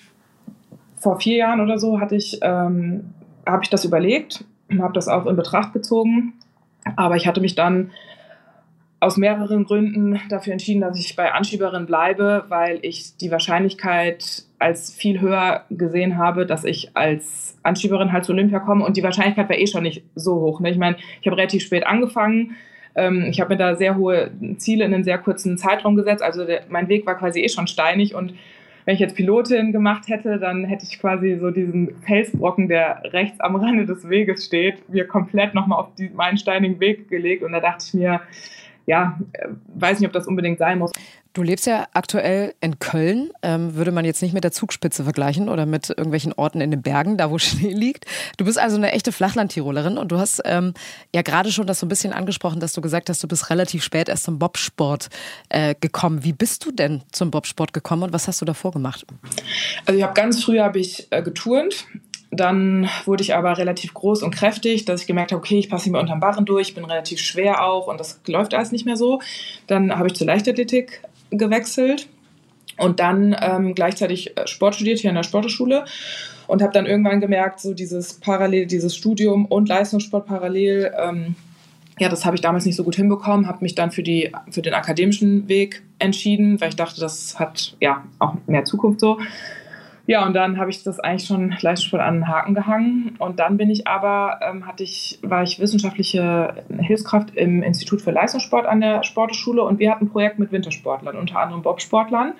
vor 0.96 1.20
vier 1.20 1.36
Jahren 1.36 1.60
oder 1.60 1.78
so 1.78 2.00
hatte 2.00 2.16
ich, 2.16 2.38
ähm, 2.42 3.14
habe 3.46 3.62
ich 3.62 3.70
das 3.70 3.84
überlegt 3.84 4.44
und 4.70 4.82
habe 4.82 4.92
das 4.92 5.08
auch 5.08 5.26
in 5.26 5.36
Betracht 5.36 5.72
gezogen. 5.72 6.34
Aber 6.96 7.16
ich 7.16 7.26
hatte 7.26 7.40
mich 7.40 7.54
dann 7.54 7.90
aus 9.02 9.16
mehreren 9.16 9.64
Gründen 9.64 10.20
dafür 10.28 10.52
entschieden, 10.52 10.80
dass 10.80 10.96
ich 10.96 11.16
bei 11.16 11.32
Anschieberin 11.32 11.86
bleibe, 11.86 12.44
weil 12.48 12.78
ich 12.82 13.16
die 13.16 13.32
Wahrscheinlichkeit 13.32 14.44
als 14.60 14.94
viel 14.94 15.20
höher 15.20 15.64
gesehen 15.70 16.18
habe, 16.18 16.46
dass 16.46 16.62
ich 16.62 16.96
als 16.96 17.58
Anschieberin 17.64 18.12
halt 18.12 18.24
zu 18.24 18.32
Olympia 18.32 18.60
komme 18.60 18.84
und 18.84 18.96
die 18.96 19.02
Wahrscheinlichkeit 19.02 19.48
war 19.48 19.58
eh 19.58 19.66
schon 19.66 19.82
nicht 19.82 20.04
so 20.14 20.36
hoch. 20.36 20.60
Ne? 20.60 20.70
Ich 20.70 20.78
meine, 20.78 20.96
ich 21.20 21.26
habe 21.26 21.36
relativ 21.36 21.64
spät 21.64 21.84
angefangen. 21.84 22.56
Ähm, 22.94 23.26
ich 23.30 23.40
habe 23.40 23.54
mir 23.54 23.58
da 23.58 23.76
sehr 23.76 23.96
hohe 23.96 24.30
Ziele 24.56 24.84
in 24.84 24.94
einem 24.94 25.04
sehr 25.04 25.18
kurzen 25.18 25.58
Zeitraum 25.58 25.96
gesetzt. 25.96 26.22
Also 26.22 26.44
der, 26.44 26.62
mein 26.68 26.88
Weg 26.88 27.06
war 27.06 27.16
quasi 27.16 27.40
eh 27.40 27.48
schon 27.48 27.66
steinig 27.66 28.14
und 28.14 28.34
wenn 28.84 28.94
ich 28.94 29.00
jetzt 29.00 29.14
Pilotin 29.14 29.70
gemacht 29.70 30.08
hätte, 30.08 30.38
dann 30.38 30.64
hätte 30.64 30.84
ich 30.88 30.98
quasi 30.98 31.38
so 31.40 31.50
diesen 31.50 31.94
Felsbrocken, 32.02 32.68
der 32.68 33.02
rechts 33.12 33.38
am 33.40 33.54
Rande 33.56 33.86
des 33.86 34.08
Weges 34.08 34.44
steht, 34.44 34.88
mir 34.88 35.06
komplett 35.06 35.54
nochmal 35.54 35.78
auf 35.78 35.94
die, 35.94 36.08
meinen 36.10 36.36
steinigen 36.36 36.80
Weg 36.80 37.08
gelegt. 37.08 37.44
Und 37.44 37.52
da 37.52 37.60
dachte 37.60 37.84
ich 37.86 37.94
mir, 37.94 38.20
ja, 38.86 39.18
weiß 39.74 40.00
nicht, 40.00 40.06
ob 40.06 40.12
das 40.12 40.26
unbedingt 40.26 40.58
sein 40.58 40.78
muss. 40.78 40.92
Du 41.34 41.42
lebst 41.42 41.66
ja 41.66 41.88
aktuell 41.94 42.54
in 42.60 42.78
Köln. 42.78 43.30
Ähm, 43.42 43.74
würde 43.74 43.90
man 43.90 44.04
jetzt 44.04 44.20
nicht 44.20 44.34
mit 44.34 44.44
der 44.44 44.52
Zugspitze 44.52 45.04
vergleichen 45.04 45.48
oder 45.48 45.64
mit 45.64 45.88
irgendwelchen 45.88 46.34
Orten 46.34 46.60
in 46.60 46.70
den 46.70 46.82
Bergen, 46.82 47.16
da 47.16 47.30
wo 47.30 47.38
Schnee 47.38 47.72
liegt. 47.72 48.04
Du 48.36 48.44
bist 48.44 48.58
also 48.58 48.76
eine 48.76 48.92
echte 48.92 49.12
Flachland-Tirolerin 49.12 49.96
und 49.96 50.12
du 50.12 50.18
hast 50.18 50.42
ähm, 50.44 50.74
ja 51.14 51.22
gerade 51.22 51.50
schon 51.50 51.66
das 51.66 51.80
so 51.80 51.86
ein 51.86 51.88
bisschen 51.88 52.12
angesprochen, 52.12 52.60
dass 52.60 52.74
du 52.74 52.82
gesagt 52.82 53.08
hast, 53.08 53.22
du 53.22 53.28
bist 53.28 53.48
relativ 53.48 53.82
spät 53.82 54.10
erst 54.10 54.24
zum 54.24 54.38
Bobsport 54.38 55.08
äh, 55.48 55.74
gekommen. 55.80 56.22
Wie 56.22 56.34
bist 56.34 56.66
du 56.66 56.70
denn 56.70 57.02
zum 57.12 57.30
Bobsport 57.30 57.72
gekommen 57.72 58.02
und 58.02 58.12
was 58.12 58.28
hast 58.28 58.42
du 58.42 58.44
davor 58.44 58.72
gemacht? 58.72 59.06
Also 59.86 59.96
ich 59.96 60.04
habe 60.04 60.14
ganz 60.14 60.44
früh 60.44 60.58
habe 60.58 60.78
ich 60.80 61.06
äh, 61.10 61.22
geturnt 61.22 61.86
dann 62.34 62.88
wurde 63.04 63.22
ich 63.22 63.34
aber 63.34 63.58
relativ 63.58 63.92
groß 63.92 64.22
und 64.22 64.34
kräftig, 64.34 64.86
dass 64.86 65.02
ich 65.02 65.06
gemerkt 65.06 65.32
habe, 65.32 65.40
okay, 65.40 65.58
ich 65.58 65.68
passe 65.68 65.84
nicht 65.84 65.92
mehr 65.92 66.00
unterm 66.00 66.18
Barren 66.18 66.46
durch, 66.46 66.74
bin 66.74 66.84
relativ 66.86 67.20
schwer 67.20 67.62
auch 67.62 67.88
und 67.88 68.00
das 68.00 68.20
läuft 68.26 68.54
alles 68.54 68.72
nicht 68.72 68.86
mehr 68.86 68.96
so. 68.96 69.20
Dann 69.66 69.96
habe 69.96 70.08
ich 70.08 70.14
zur 70.14 70.26
Leichtathletik 70.26 71.02
gewechselt 71.30 72.08
und 72.78 73.00
dann 73.00 73.36
ähm, 73.38 73.74
gleichzeitig 73.74 74.36
äh, 74.38 74.46
Sport 74.46 74.76
studiert 74.76 74.98
hier 74.98 75.10
in 75.10 75.16
der 75.16 75.24
Sportschule 75.24 75.84
und 76.46 76.62
habe 76.62 76.72
dann 76.72 76.86
irgendwann 76.86 77.20
gemerkt, 77.20 77.60
so 77.60 77.74
dieses 77.74 78.14
parallel, 78.14 78.64
dieses 78.64 78.96
Studium 78.96 79.44
und 79.44 79.68
Leistungssport 79.68 80.26
parallel, 80.26 80.90
ähm, 80.98 81.34
ja, 81.98 82.08
das 82.08 82.24
habe 82.24 82.36
ich 82.36 82.40
damals 82.40 82.64
nicht 82.64 82.76
so 82.76 82.84
gut 82.84 82.96
hinbekommen, 82.96 83.46
habe 83.46 83.58
mich 83.60 83.74
dann 83.74 83.90
für, 83.90 84.02
die, 84.02 84.32
für 84.50 84.62
den 84.62 84.72
akademischen 84.72 85.48
Weg 85.48 85.82
entschieden, 85.98 86.58
weil 86.62 86.70
ich 86.70 86.76
dachte, 86.76 86.98
das 86.98 87.38
hat 87.38 87.76
ja 87.78 88.02
auch 88.18 88.34
mehr 88.46 88.64
Zukunft 88.64 89.00
so. 89.00 89.18
Ja, 90.06 90.26
und 90.26 90.34
dann 90.34 90.58
habe 90.58 90.70
ich 90.70 90.82
das 90.82 90.98
eigentlich 90.98 91.28
schon 91.28 91.54
Leistungssport 91.60 92.02
an 92.02 92.14
den 92.14 92.28
Haken 92.28 92.54
gehangen. 92.54 93.14
Und 93.18 93.38
dann 93.38 93.56
bin 93.56 93.70
ich 93.70 93.86
aber, 93.86 94.40
ähm, 94.42 94.66
hatte 94.66 94.82
ich, 94.82 95.20
war 95.22 95.44
ich 95.44 95.60
wissenschaftliche 95.60 96.54
Hilfskraft 96.76 97.36
im 97.36 97.62
Institut 97.62 98.02
für 98.02 98.10
Leistungssport 98.10 98.66
an 98.66 98.80
der 98.80 99.04
Sporteschule 99.04 99.62
und 99.62 99.78
wir 99.78 99.90
hatten 99.90 100.06
ein 100.06 100.10
Projekt 100.10 100.40
mit 100.40 100.50
Wintersportlern, 100.50 101.16
unter 101.16 101.38
anderem 101.38 101.62
Bobsportlern. 101.62 102.34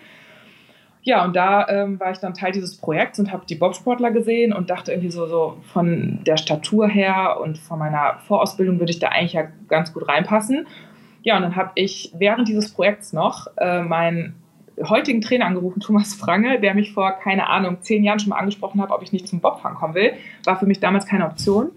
Ja, 1.05 1.25
und 1.25 1.35
da 1.35 1.69
ähm, 1.69 1.99
war 1.99 2.13
ich 2.13 2.19
dann 2.19 2.35
Teil 2.35 2.53
dieses 2.53 2.77
Projekts 2.77 3.19
und 3.19 3.33
habe 3.33 3.45
die 3.47 3.57
Bobsportler 3.57 4.13
gesehen 4.13 4.53
und 4.53 4.71
dachte 4.71 4.93
irgendwie 4.93 5.11
so, 5.11 5.27
so 5.27 5.57
von 5.73 6.21
der 6.25 6.37
Statur 6.37 6.89
her 6.89 7.39
und 7.41 7.59
von 7.59 7.79
meiner 7.79 8.19
Vorausbildung 8.29 8.79
würde 8.79 8.93
ich 8.93 9.01
da 9.01 9.09
eigentlich 9.09 9.33
ja 9.33 9.49
ganz 9.69 9.93
gut 9.93 10.09
reinpassen. 10.09 10.67
Ja, 11.23 11.37
und 11.37 11.43
dann 11.43 11.57
habe 11.57 11.73
ich 11.75 12.13
während 12.17 12.49
dieses 12.49 12.73
Projekts 12.73 13.13
noch 13.13 13.49
äh, 13.57 13.83
mein 13.83 14.35
heutigen 14.83 15.21
Trainer 15.21 15.47
angerufen, 15.47 15.81
Thomas 15.81 16.15
Frange, 16.15 16.61
der 16.61 16.75
mich 16.75 16.93
vor, 16.93 17.13
keine 17.13 17.49
Ahnung, 17.49 17.79
zehn 17.81 18.05
Jahren 18.05 18.19
schon 18.19 18.31
mal 18.31 18.39
angesprochen 18.39 18.81
hat, 18.81 18.91
ob 18.91 19.03
ich 19.03 19.13
nicht 19.13 19.29
zum 19.29 19.41
Bobfahren 19.41 19.77
kommen 19.77 19.95
will. 19.95 20.13
War 20.45 20.59
für 20.59 20.67
mich 20.67 20.81
damals 20.81 21.07
keine 21.07 21.27
Option. 21.27 21.71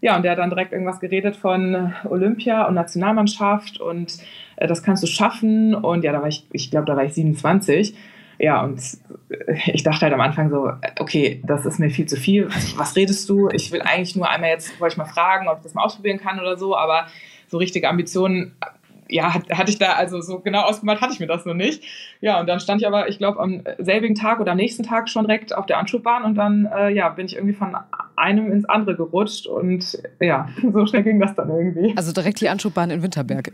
Ja, 0.00 0.16
und 0.16 0.22
der 0.22 0.32
hat 0.32 0.38
dann 0.38 0.50
direkt 0.50 0.72
irgendwas 0.72 1.00
geredet 1.00 1.36
von 1.36 1.92
Olympia 2.04 2.66
und 2.66 2.74
Nationalmannschaft 2.74 3.80
und 3.80 4.18
äh, 4.56 4.66
das 4.68 4.82
kannst 4.82 5.02
du 5.02 5.08
schaffen. 5.08 5.74
Und 5.74 6.04
ja, 6.04 6.12
da 6.12 6.20
war 6.20 6.28
ich, 6.28 6.46
ich 6.52 6.70
glaube, 6.70 6.86
da 6.86 6.96
war 6.96 7.04
ich 7.04 7.14
27. 7.14 7.96
Ja, 8.38 8.62
und 8.62 8.80
ich 9.66 9.82
dachte 9.82 10.02
halt 10.02 10.14
am 10.14 10.20
Anfang 10.20 10.50
so, 10.50 10.70
okay, 11.00 11.42
das 11.44 11.66
ist 11.66 11.80
mir 11.80 11.90
viel 11.90 12.06
zu 12.06 12.16
viel. 12.16 12.48
Was, 12.48 12.78
was 12.78 12.96
redest 12.96 13.28
du? 13.28 13.48
Ich 13.52 13.72
will 13.72 13.82
eigentlich 13.82 14.14
nur 14.14 14.28
einmal 14.28 14.50
jetzt, 14.50 14.80
wollte 14.80 14.94
ich 14.94 14.98
mal 14.98 15.06
fragen, 15.06 15.48
ob 15.48 15.58
ich 15.58 15.62
das 15.64 15.74
mal 15.74 15.82
ausprobieren 15.82 16.18
kann 16.18 16.38
oder 16.38 16.56
so, 16.56 16.76
aber 16.76 17.06
so 17.48 17.58
richtige 17.58 17.88
Ambitionen 17.88 18.54
ja, 19.08 19.34
hatte 19.34 19.70
ich 19.70 19.78
da, 19.78 19.92
also 19.92 20.20
so 20.20 20.40
genau 20.40 20.62
ausgemalt 20.62 21.00
hatte 21.00 21.12
ich 21.12 21.20
mir 21.20 21.26
das 21.26 21.44
noch 21.44 21.54
nicht. 21.54 21.82
Ja, 22.20 22.40
und 22.40 22.48
dann 22.48 22.60
stand 22.60 22.80
ich 22.80 22.86
aber, 22.86 23.08
ich 23.08 23.18
glaube, 23.18 23.40
am 23.40 23.62
selbigen 23.78 24.14
Tag 24.14 24.40
oder 24.40 24.52
am 24.52 24.58
nächsten 24.58 24.82
Tag 24.82 25.08
schon 25.08 25.26
direkt 25.26 25.54
auf 25.54 25.66
der 25.66 25.78
Anschubbahn 25.78 26.24
und 26.24 26.34
dann, 26.34 26.66
äh, 26.66 26.90
ja, 26.90 27.08
bin 27.08 27.26
ich 27.26 27.36
irgendwie 27.36 27.54
von 27.54 27.76
einem 28.16 28.52
ins 28.52 28.64
andere 28.66 28.96
gerutscht 28.96 29.46
und 29.46 29.98
ja, 30.20 30.48
so 30.72 30.86
schnell 30.86 31.02
ging 31.02 31.20
das 31.20 31.34
dann 31.34 31.48
irgendwie. 31.48 31.94
Also 31.96 32.12
direkt 32.12 32.40
die 32.40 32.48
Anschubbahn 32.48 32.90
in 32.90 33.02
Winterberg. 33.02 33.52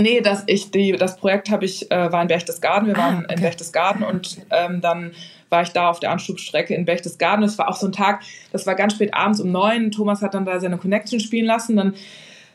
Nee, 0.00 0.22
das, 0.22 0.44
ich, 0.46 0.70
die, 0.70 0.92
das 0.92 1.18
Projekt 1.18 1.50
habe 1.50 1.66
ich, 1.66 1.90
äh, 1.90 2.10
war 2.10 2.22
in 2.22 2.28
Berchtesgaden. 2.28 2.88
Wir 2.88 2.96
waren 2.96 3.16
ah, 3.16 3.24
okay. 3.24 3.34
in 3.34 3.40
Berchtesgaden 3.42 4.02
und 4.02 4.38
ähm, 4.50 4.80
dann 4.80 5.12
war 5.50 5.62
ich 5.62 5.68
da 5.68 5.90
auf 5.90 6.00
der 6.00 6.10
Anschubstrecke 6.10 6.74
in 6.74 6.86
Berchtesgaden. 6.86 7.42
Das 7.42 7.58
war 7.58 7.68
auch 7.68 7.76
so 7.76 7.86
ein 7.86 7.92
Tag, 7.92 8.22
das 8.52 8.66
war 8.66 8.74
ganz 8.74 8.94
spät 8.94 9.12
abends 9.12 9.38
um 9.38 9.52
neun. 9.52 9.90
Thomas 9.90 10.22
hat 10.22 10.32
dann 10.32 10.46
da 10.46 10.58
seine 10.60 10.78
Connection 10.78 11.20
spielen 11.20 11.44
lassen. 11.44 11.76
Dann 11.76 11.94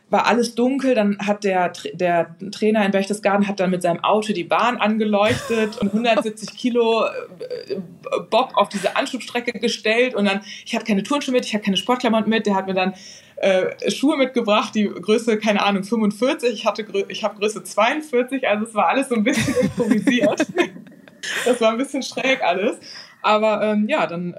war 0.09 0.25
alles 0.25 0.55
dunkel, 0.55 0.95
dann 0.95 1.17
hat 1.19 1.43
der, 1.43 1.73
der 1.93 2.35
Trainer 2.51 2.85
in 2.85 2.91
Berchtesgaden 2.91 3.47
hat 3.47 3.59
dann 3.59 3.71
mit 3.71 3.81
seinem 3.81 4.03
Auto 4.03 4.31
die 4.31 4.45
Bahn 4.45 4.77
angeleuchtet 4.77 5.77
und 5.79 5.89
170 5.89 6.55
Kilo 6.55 7.05
äh, 7.05 7.75
Bob 8.29 8.51
auf 8.55 8.69
diese 8.69 8.95
Anschubstrecke 8.95 9.59
gestellt 9.59 10.15
und 10.15 10.25
dann, 10.25 10.41
ich 10.65 10.73
hatte 10.73 10.85
keine 10.85 11.03
Turnschuhe 11.03 11.33
mit, 11.33 11.45
ich 11.45 11.53
hatte 11.53 11.65
keine 11.65 11.77
Sportklamotten 11.77 12.29
mit, 12.29 12.45
der 12.45 12.55
hat 12.55 12.67
mir 12.67 12.73
dann 12.73 12.93
äh, 13.37 13.91
Schuhe 13.91 14.17
mitgebracht, 14.17 14.73
die 14.75 14.85
Größe, 14.85 15.37
keine 15.37 15.61
Ahnung, 15.63 15.83
45, 15.83 16.53
ich, 16.53 16.65
hatte, 16.65 16.85
ich 17.09 17.23
habe 17.23 17.37
Größe 17.37 17.63
42, 17.63 18.47
also 18.47 18.65
es 18.65 18.73
war 18.73 18.87
alles 18.87 19.09
so 19.09 19.15
ein 19.15 19.23
bisschen 19.23 19.55
improvisiert. 19.55 20.47
das 21.45 21.61
war 21.61 21.71
ein 21.71 21.77
bisschen 21.77 22.01
schräg 22.01 22.41
alles. 22.41 22.77
Aber 23.21 23.61
ähm, 23.61 23.87
ja, 23.89 24.07
dann 24.07 24.35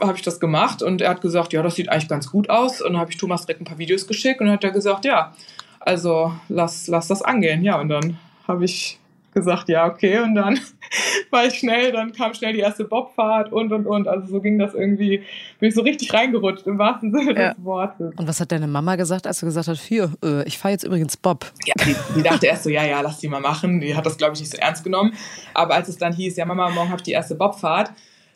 habe 0.00 0.16
ich 0.16 0.22
das 0.22 0.40
gemacht 0.40 0.82
und 0.82 1.00
er 1.00 1.10
hat 1.10 1.20
gesagt, 1.20 1.52
ja, 1.52 1.62
das 1.62 1.76
sieht 1.76 1.88
eigentlich 1.88 2.08
ganz 2.08 2.30
gut 2.30 2.50
aus. 2.50 2.80
Und 2.80 2.92
dann 2.92 3.00
habe 3.00 3.10
ich 3.10 3.18
Thomas 3.18 3.46
direkt 3.46 3.60
ein 3.60 3.64
paar 3.64 3.78
Videos 3.78 4.06
geschickt 4.06 4.40
und 4.40 4.46
dann 4.46 4.56
hat 4.56 4.64
er 4.64 4.70
gesagt, 4.70 5.04
ja, 5.04 5.32
also 5.80 6.32
lass, 6.48 6.88
lass 6.88 7.08
das 7.08 7.22
angehen. 7.22 7.62
Ja, 7.62 7.80
und 7.80 7.88
dann 7.88 8.18
habe 8.46 8.64
ich 8.64 8.98
gesagt, 9.32 9.68
ja, 9.68 9.86
okay. 9.86 10.20
Und 10.20 10.34
dann 10.34 10.58
war 11.30 11.46
ich 11.46 11.54
schnell, 11.54 11.92
dann 11.92 12.12
kam 12.12 12.34
schnell 12.34 12.52
die 12.52 12.60
erste 12.60 12.84
Bobfahrt 12.84 13.52
und 13.52 13.72
und 13.72 13.86
und. 13.86 14.08
Also 14.08 14.26
so 14.26 14.40
ging 14.40 14.58
das 14.58 14.74
irgendwie, 14.74 15.22
bin 15.58 15.68
ich 15.68 15.74
so 15.74 15.82
richtig 15.82 16.12
reingerutscht 16.12 16.66
im 16.66 16.78
wahrsten 16.78 17.12
Sinne 17.12 17.34
ja. 17.34 17.54
des 17.54 17.64
Wortes. 17.64 18.12
Und 18.16 18.28
was 18.28 18.40
hat 18.40 18.52
deine 18.52 18.66
Mama 18.66 18.96
gesagt, 18.96 19.26
als 19.26 19.40
du 19.40 19.46
gesagt 19.46 19.68
hast, 19.68 19.82
hier, 19.82 20.12
äh, 20.24 20.44
ich 20.44 20.58
fahre 20.58 20.72
jetzt 20.72 20.84
übrigens 20.84 21.16
Bob? 21.16 21.50
Ja, 21.64 21.74
die, 21.84 21.96
die, 22.16 22.22
dachte 22.22 22.46
erst 22.46 22.64
so, 22.64 22.70
ja, 22.70 22.84
ja, 22.84 23.00
lass 23.00 23.18
die 23.18 23.28
mal 23.28 23.40
machen. 23.40 23.80
Die 23.80 23.96
hat 23.96 24.06
das, 24.06 24.18
glaube 24.18 24.34
ich, 24.34 24.40
nicht 24.40 24.52
so 24.52 24.58
ernst 24.58 24.84
genommen. 24.84 25.14
Aber 25.54 25.74
als 25.74 25.88
es 25.88 25.96
dann 25.96 26.12
hieß, 26.12 26.36
ja, 26.36 26.44
Mama, 26.44 26.70
morgen 26.70 26.90
habe 26.90 26.98
ich 26.98 27.04
die 27.04 27.12
erste 27.12 27.34
Bobfahrt, 27.34 27.92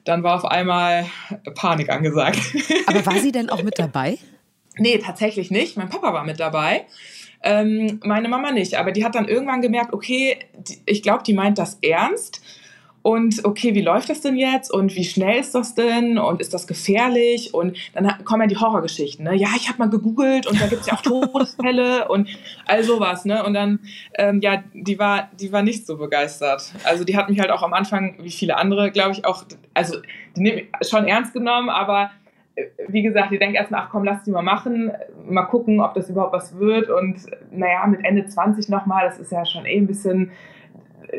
dann 0.06 0.22
war 0.22 0.36
auf 0.36 0.44
einmal 0.44 1.06
Panik 1.54 1.90
angesagt. 1.90 2.38
Aber 2.86 3.04
war 3.04 3.18
sie 3.18 3.32
denn 3.32 3.50
auch 3.50 3.62
mit 3.62 3.74
dabei? 3.78 4.18
Nee, 4.78 4.98
tatsächlich 4.98 5.50
nicht. 5.50 5.76
Mein 5.76 5.88
Papa 5.88 6.12
war 6.12 6.24
mit 6.24 6.40
dabei. 6.40 6.86
Ähm, 7.42 8.00
meine 8.04 8.28
Mama 8.28 8.52
nicht. 8.52 8.78
Aber 8.78 8.92
die 8.92 9.04
hat 9.04 9.14
dann 9.14 9.28
irgendwann 9.28 9.60
gemerkt, 9.62 9.92
okay, 9.92 10.38
die, 10.56 10.80
ich 10.86 11.02
glaube, 11.02 11.22
die 11.24 11.34
meint 11.34 11.58
das 11.58 11.78
ernst 11.82 12.40
und 13.06 13.44
okay, 13.44 13.72
wie 13.76 13.82
läuft 13.82 14.10
das 14.10 14.20
denn 14.20 14.34
jetzt 14.34 14.68
und 14.68 14.96
wie 14.96 15.04
schnell 15.04 15.38
ist 15.38 15.54
das 15.54 15.76
denn 15.76 16.18
und 16.18 16.40
ist 16.40 16.52
das 16.52 16.66
gefährlich 16.66 17.54
und 17.54 17.78
dann 17.94 18.12
kommen 18.24 18.42
ja 18.42 18.46
die 18.48 18.56
Horrorgeschichten, 18.56 19.24
ne? 19.24 19.36
Ja, 19.36 19.50
ich 19.56 19.68
habe 19.68 19.78
mal 19.78 19.88
gegoogelt 19.88 20.48
und 20.48 20.60
da 20.60 20.66
gibt 20.66 20.80
es 20.80 20.88
ja 20.88 20.94
auch 20.94 21.02
Todesfälle 21.02 22.08
und 22.08 22.28
all 22.66 22.82
sowas, 22.82 23.24
ne? 23.24 23.44
Und 23.44 23.54
dann, 23.54 23.78
ähm, 24.18 24.40
ja, 24.40 24.64
die 24.74 24.98
war, 24.98 25.28
die 25.38 25.52
war 25.52 25.62
nicht 25.62 25.86
so 25.86 25.98
begeistert. 25.98 26.72
Also 26.82 27.04
die 27.04 27.16
hat 27.16 27.28
mich 27.28 27.38
halt 27.38 27.52
auch 27.52 27.62
am 27.62 27.74
Anfang, 27.74 28.16
wie 28.22 28.32
viele 28.32 28.56
andere, 28.56 28.90
glaube 28.90 29.12
ich, 29.12 29.24
auch, 29.24 29.44
also 29.72 29.98
die 30.36 30.40
nehmen 30.40 30.62
schon 30.82 31.06
ernst 31.06 31.32
genommen, 31.32 31.68
aber 31.68 32.10
äh, 32.56 32.64
wie 32.88 33.02
gesagt, 33.02 33.30
die 33.30 33.38
denkt 33.38 33.54
erstmal, 33.54 33.82
ach 33.82 33.90
komm, 33.90 34.02
lass 34.02 34.24
die 34.24 34.32
mal 34.32 34.42
machen, 34.42 34.90
mal 35.28 35.44
gucken, 35.44 35.80
ob 35.80 35.94
das 35.94 36.10
überhaupt 36.10 36.32
was 36.32 36.58
wird. 36.58 36.90
Und 36.90 37.20
naja, 37.52 37.86
mit 37.86 38.04
Ende 38.04 38.26
20 38.26 38.68
nochmal, 38.68 39.04
das 39.06 39.20
ist 39.20 39.30
ja 39.30 39.46
schon 39.46 39.64
eh 39.64 39.76
ein 39.76 39.86
bisschen 39.86 40.32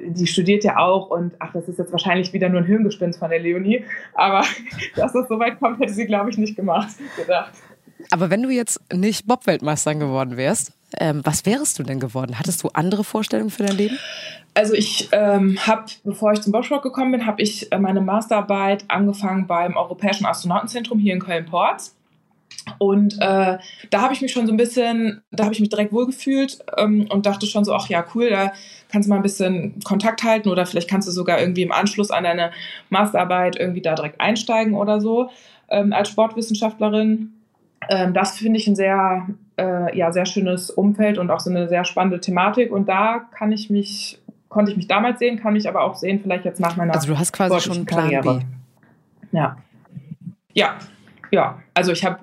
die 0.05 0.27
studiert 0.27 0.63
ja 0.63 0.77
auch 0.77 1.09
und 1.09 1.33
ach, 1.39 1.53
das 1.53 1.67
ist 1.67 1.79
jetzt 1.79 1.91
wahrscheinlich 1.91 2.33
wieder 2.33 2.49
nur 2.49 2.61
ein 2.61 2.65
Hirngespinst 2.65 3.19
von 3.19 3.29
der 3.29 3.39
Leonie, 3.39 3.83
aber 4.13 4.43
dass 4.95 5.13
das 5.13 5.27
so 5.27 5.39
weit 5.39 5.59
kommt, 5.59 5.79
hätte 5.79 5.93
sie, 5.93 6.05
glaube 6.05 6.29
ich, 6.29 6.37
nicht 6.37 6.55
gemacht, 6.55 6.89
gedacht. 7.15 7.53
Aber 8.11 8.29
wenn 8.29 8.43
du 8.43 8.49
jetzt 8.49 8.79
nicht 8.93 9.27
Bob-Weltmeisterin 9.27 9.99
geworden 9.99 10.37
wärst, 10.37 10.73
ähm, 10.99 11.21
was 11.23 11.45
wärst 11.45 11.79
du 11.79 11.83
denn 11.83 11.99
geworden? 11.99 12.39
Hattest 12.39 12.63
du 12.63 12.69
andere 12.69 13.03
Vorstellungen 13.03 13.49
für 13.49 13.63
dein 13.63 13.75
Leben? 13.75 13.97
Also 14.53 14.73
ich 14.73 15.09
ähm, 15.11 15.57
habe, 15.67 15.85
bevor 16.03 16.31
ich 16.31 16.41
zum 16.41 16.51
Bobsport 16.51 16.83
gekommen 16.83 17.11
bin, 17.11 17.25
habe 17.25 17.41
ich 17.41 17.69
meine 17.77 18.01
Masterarbeit 18.01 18.85
angefangen 18.87 19.47
beim 19.47 19.75
Europäischen 19.75 20.25
Astronautenzentrum 20.25 20.99
hier 20.99 21.13
in 21.13 21.19
Köln-Porz. 21.19 21.96
Und 22.79 23.15
äh, 23.15 23.57
da 23.89 24.01
habe 24.01 24.13
ich 24.13 24.21
mich 24.21 24.31
schon 24.31 24.45
so 24.45 24.53
ein 24.53 24.57
bisschen, 24.57 25.21
da 25.31 25.45
habe 25.45 25.53
ich 25.53 25.59
mich 25.59 25.69
direkt 25.69 25.93
wohlgefühlt 25.93 26.59
ähm, 26.77 27.07
und 27.11 27.25
dachte 27.25 27.45
schon 27.45 27.65
so, 27.65 27.73
ach 27.73 27.89
ja, 27.89 28.05
cool, 28.15 28.29
da 28.29 28.51
kannst 28.91 29.07
du 29.07 29.09
mal 29.09 29.17
ein 29.17 29.23
bisschen 29.23 29.79
Kontakt 29.83 30.23
halten 30.23 30.49
oder 30.49 30.65
vielleicht 30.65 30.89
kannst 30.89 31.07
du 31.07 31.11
sogar 31.11 31.39
irgendwie 31.39 31.63
im 31.63 31.71
Anschluss 31.71 32.11
an 32.11 32.23
deine 32.23 32.51
Masterarbeit 32.89 33.59
irgendwie 33.59 33.81
da 33.81 33.95
direkt 33.95 34.21
einsteigen 34.21 34.75
oder 34.75 35.01
so 35.01 35.29
ähm, 35.69 35.93
als 35.93 36.09
Sportwissenschaftlerin. 36.09 37.33
Ähm, 37.89 38.13
das 38.13 38.37
finde 38.37 38.59
ich 38.59 38.67
ein 38.67 38.75
sehr, 38.75 39.27
äh, 39.57 39.97
ja, 39.97 40.11
sehr 40.11 40.25
schönes 40.25 40.69
Umfeld 40.69 41.17
und 41.17 41.29
auch 41.31 41.39
so 41.39 41.49
eine 41.49 41.67
sehr 41.67 41.85
spannende 41.85 42.19
Thematik. 42.19 42.71
Und 42.71 42.87
da 42.89 43.27
kann 43.31 43.51
ich 43.51 43.69
mich, 43.69 44.19
konnte 44.49 44.71
ich 44.71 44.77
mich 44.77 44.87
damals 44.87 45.19
sehen, 45.19 45.39
kann 45.39 45.53
mich 45.53 45.67
aber 45.67 45.83
auch 45.83 45.95
sehen, 45.95 46.19
vielleicht 46.21 46.45
jetzt 46.45 46.59
nach 46.59 46.75
meiner 46.75 46.93
Also 46.93 47.07
du 47.07 47.17
hast 47.17 47.33
quasi 47.33 47.59
schon 47.59 47.77
einen 47.77 47.85
Plan 47.85 48.09
Karriere. 48.09 48.39
B. 48.39 49.37
Ja. 49.37 49.57
Ja, 50.53 50.75
ja. 51.31 51.59
Also 51.73 51.91
ich 51.91 52.03
habe, 52.03 52.19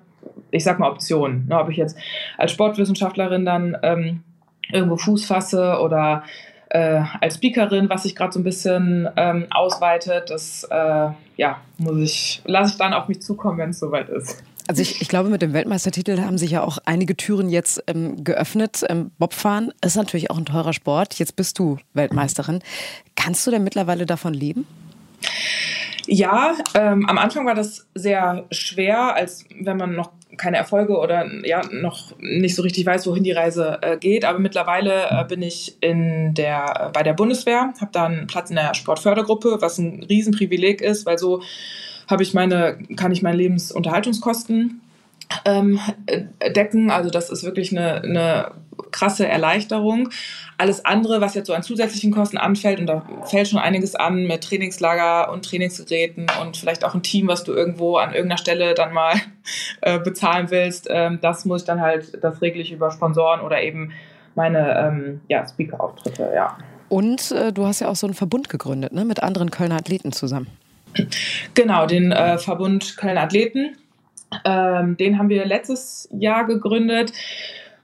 ich 0.55 0.65
sag 0.65 0.79
mal 0.79 0.91
Optionen. 0.91 1.47
Ne? 1.49 1.59
Ob 1.59 1.69
ich 1.69 1.77
jetzt 1.77 1.97
als 2.39 2.53
Sportwissenschaftlerin 2.53 3.45
dann 3.45 3.77
ähm, 3.83 4.23
irgendwo 4.73 4.97
Fuß 4.97 5.27
fasse 5.27 5.79
oder 5.81 6.23
äh, 6.71 7.03
als 7.21 7.37
Speakerin, 7.37 7.89
was 7.89 8.05
sich 8.05 8.17
gerade 8.17 8.33
so 8.33 8.41
ein 8.41 8.45
bisschen 8.45 9.09
ähm, 9.17 9.47
ausweitet, 9.51 10.31
das 10.31 10.65
äh, 10.71 11.09
ja, 11.37 11.61
muss 11.79 11.99
ich, 11.99 12.43
lasse 12.45 12.73
ich 12.73 12.79
dann 12.79 12.95
auf 12.95 13.09
mich 13.09 13.21
zukommen, 13.21 13.59
wenn 13.59 13.71
es 13.71 13.79
soweit 13.79 14.09
ist. 14.09 14.43
Also 14.67 14.81
ich, 14.81 15.03
ich 15.03 15.09
glaube, 15.09 15.29
mit 15.29 15.43
dem 15.43 15.53
Weltmeistertitel 15.53 16.19
haben 16.23 16.39
sich 16.39 16.53
ja 16.53 16.63
auch 16.63 16.79
einige 16.87 17.17
Türen 17.17 17.51
jetzt 17.51 17.85
ähm, 17.87 18.25
geöffnet. 18.25 18.83
Ähm, 18.89 19.11
Bobfahren 19.19 19.73
ist 19.85 19.97
natürlich 19.97 20.31
auch 20.31 20.39
ein 20.39 20.47
teurer 20.47 20.73
Sport. 20.73 21.19
Jetzt 21.19 21.37
bist 21.37 21.59
du 21.59 21.77
Weltmeisterin. 21.93 22.61
Kannst 23.15 23.47
du 23.47 23.51
denn 23.51 23.63
mittlerweile 23.63 24.07
davon 24.07 24.33
leben? 24.33 24.67
Ja, 26.07 26.55
ähm, 26.75 27.07
am 27.09 27.19
Anfang 27.19 27.47
war 27.47 27.55
das 27.55 27.87
sehr 27.95 28.45
schwer, 28.51 29.15
als 29.15 29.45
wenn 29.59 29.77
man 29.77 29.95
noch 29.95 30.11
keine 30.37 30.57
Erfolge 30.57 30.99
oder 30.99 31.27
ja 31.45 31.63
noch 31.71 32.13
nicht 32.19 32.57
so 32.57 32.63
richtig 32.63 32.85
weiß, 32.87 33.07
wohin 33.07 33.25
die 33.25 33.33
Reise 33.33 33.79
äh, 33.83 33.97
geht. 33.97 34.25
Aber 34.25 34.39
mittlerweile 34.39 35.07
äh, 35.11 35.25
bin 35.25 35.43
ich 35.43 35.77
in 35.81 36.35
der, 36.35 36.91
bei 36.93 37.03
der 37.03 37.15
Bundeswehr, 37.15 37.73
habe 37.81 37.91
da 37.93 38.07
einen 38.07 38.27
Platz 38.27 38.51
in 38.51 38.57
der 38.57 38.75
Sportfördergruppe, 38.75 39.59
was 39.61 39.79
ein 39.79 40.05
Riesenprivileg 40.09 40.81
ist, 40.81 41.07
weil 41.07 41.19
so 41.19 41.43
ich 42.21 42.35
meine, 42.35 42.79
kann 42.97 43.13
ich 43.13 43.23
meine 43.23 43.39
Lebensunterhaltungskosten 43.39 44.83
ähm, 45.45 45.81
äh, 46.07 46.53
decken. 46.53 46.91
Also 46.91 47.11
das 47.11 47.31
ist 47.31 47.45
wirklich 47.45 47.73
eine, 47.73 48.03
eine 48.03 48.51
krasse 48.95 49.27
Erleichterung. 49.27 50.09
Alles 50.57 50.85
andere, 50.85 51.21
was 51.21 51.35
jetzt 51.35 51.49
so 51.49 51.53
an 51.53 51.63
zusätzlichen 51.63 52.13
Kosten 52.13 52.39
anfällt, 52.39 52.79
und 52.79 52.87
da 52.87 53.03
fällt 53.25 53.49
schon 53.49 53.59
einiges 53.59 53.97
an 53.97 54.27
mit 54.27 54.45
Trainingslager 54.45 55.33
und 55.33 55.45
Trainingsgeräten 55.45 56.27
und 56.41 56.57
vielleicht 56.57 56.85
auch 56.85 56.95
ein 56.95 57.03
Team, 57.03 57.27
was 57.27 57.43
du 57.43 57.53
irgendwo 57.53 57.97
an 57.97 58.15
irgendeiner 58.15 58.39
Stelle 58.39 58.75
dann 58.75 58.93
mal 58.93 59.15
äh, 59.81 59.99
bezahlen 59.99 60.51
willst, 60.51 60.87
ähm, 60.89 61.19
das 61.21 61.45
muss 61.45 61.63
ich 61.63 61.67
dann 61.67 61.81
halt, 61.81 62.23
das 62.23 62.41
regle 62.41 62.63
ich 62.63 62.73
über 62.73 62.91
Sponsoren 62.91 63.41
oder 63.41 63.63
eben 63.63 63.93
meine 64.37 64.79
ähm, 64.79 65.21
ja, 65.29 65.47
Speaker-Auftritte, 65.47 66.31
ja. 66.35 66.57
Und 66.89 67.33
äh, 67.33 67.53
du 67.53 67.67
hast 67.67 67.81
ja 67.81 67.89
auch 67.89 67.97
so 67.97 68.07
einen 68.07 68.15
Verbund 68.15 68.49
gegründet, 68.49 68.93
ne? 68.93 69.05
mit 69.05 69.23
anderen 69.23 69.51
Kölner 69.51 69.77
Athleten 69.77 70.13
zusammen. 70.13 70.47
Genau, 71.55 71.87
den 71.87 72.13
äh, 72.13 72.39
Verbund 72.39 72.97
Kölner 72.97 73.23
Athleten. 73.23 73.77
Ähm, 74.45 74.97
den 74.97 75.19
haben 75.19 75.29
wir 75.29 75.45
letztes 75.45 76.09
Jahr 76.13 76.45
gegründet, 76.45 77.13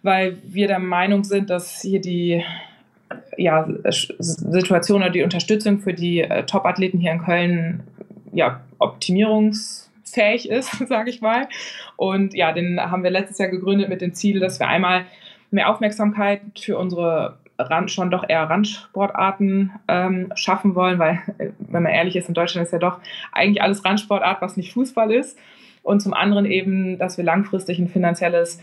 weil 0.02 0.38
wir 0.44 0.66
der 0.66 0.78
Meinung 0.78 1.24
sind, 1.24 1.50
dass 1.50 1.80
hier 1.80 2.00
die 2.00 2.42
ja, 3.36 3.68
Situation 4.18 5.02
oder 5.02 5.10
die 5.10 5.22
Unterstützung 5.22 5.80
für 5.80 5.92
die 5.94 6.20
äh, 6.20 6.44
Top-Athleten 6.46 6.98
hier 6.98 7.12
in 7.12 7.22
Köln 7.22 7.82
ja, 8.32 8.60
optimierungsfähig 8.78 10.48
ist, 10.48 10.70
sage 10.88 11.10
ich 11.10 11.20
mal. 11.20 11.48
Und 11.96 12.34
ja, 12.34 12.52
den 12.52 12.80
haben 12.80 13.02
wir 13.02 13.10
letztes 13.10 13.38
Jahr 13.38 13.48
gegründet 13.48 13.88
mit 13.88 14.00
dem 14.00 14.14
Ziel, 14.14 14.40
dass 14.40 14.60
wir 14.60 14.68
einmal 14.68 15.06
mehr 15.50 15.68
Aufmerksamkeit 15.68 16.42
für 16.58 16.78
unsere 16.78 17.38
Rand, 17.58 17.90
schon 17.90 18.10
doch 18.10 18.24
eher 18.26 18.44
Randsportarten 18.44 19.72
ähm, 19.88 20.32
schaffen 20.34 20.74
wollen, 20.74 20.98
weil, 20.98 21.20
äh, 21.38 21.50
wenn 21.58 21.82
man 21.82 21.92
ehrlich 21.92 22.16
ist, 22.16 22.28
in 22.28 22.34
Deutschland 22.34 22.66
ist 22.66 22.72
ja 22.72 22.78
doch 22.78 23.00
eigentlich 23.32 23.62
alles 23.62 23.84
Randsportart, 23.84 24.40
was 24.40 24.56
nicht 24.56 24.72
Fußball 24.72 25.12
ist. 25.12 25.38
Und 25.82 26.00
zum 26.00 26.14
anderen 26.14 26.44
eben, 26.46 26.98
dass 26.98 27.16
wir 27.16 27.24
langfristig 27.24 27.78
ein 27.78 27.88
finanzielles 27.88 28.62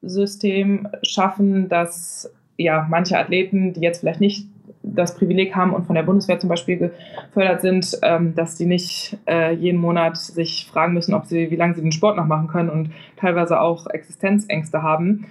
Fördersystem 0.00 0.88
schaffen, 1.02 1.68
dass 1.68 2.32
ja 2.56 2.86
manche 2.88 3.18
Athleten, 3.18 3.72
die 3.72 3.80
jetzt 3.80 4.00
vielleicht 4.00 4.20
nicht 4.20 4.46
das 4.82 5.14
Privileg 5.14 5.54
haben 5.54 5.74
und 5.74 5.86
von 5.86 5.94
der 5.94 6.02
Bundeswehr 6.02 6.38
zum 6.38 6.48
Beispiel 6.48 6.92
gefördert 7.26 7.60
sind, 7.60 7.98
ähm, 8.02 8.34
dass 8.34 8.56
die 8.56 8.66
nicht 8.66 9.16
äh, 9.26 9.52
jeden 9.52 9.78
Monat 9.78 10.16
sich 10.16 10.68
fragen 10.70 10.94
müssen, 10.94 11.14
ob 11.14 11.26
sie, 11.26 11.50
wie 11.50 11.56
lange 11.56 11.74
sie 11.74 11.82
den 11.82 11.92
Sport 11.92 12.16
noch 12.16 12.26
machen 12.26 12.48
können 12.48 12.70
und 12.70 12.90
teilweise 13.16 13.60
auch 13.60 13.86
Existenzängste 13.86 14.82
haben. 14.82 15.26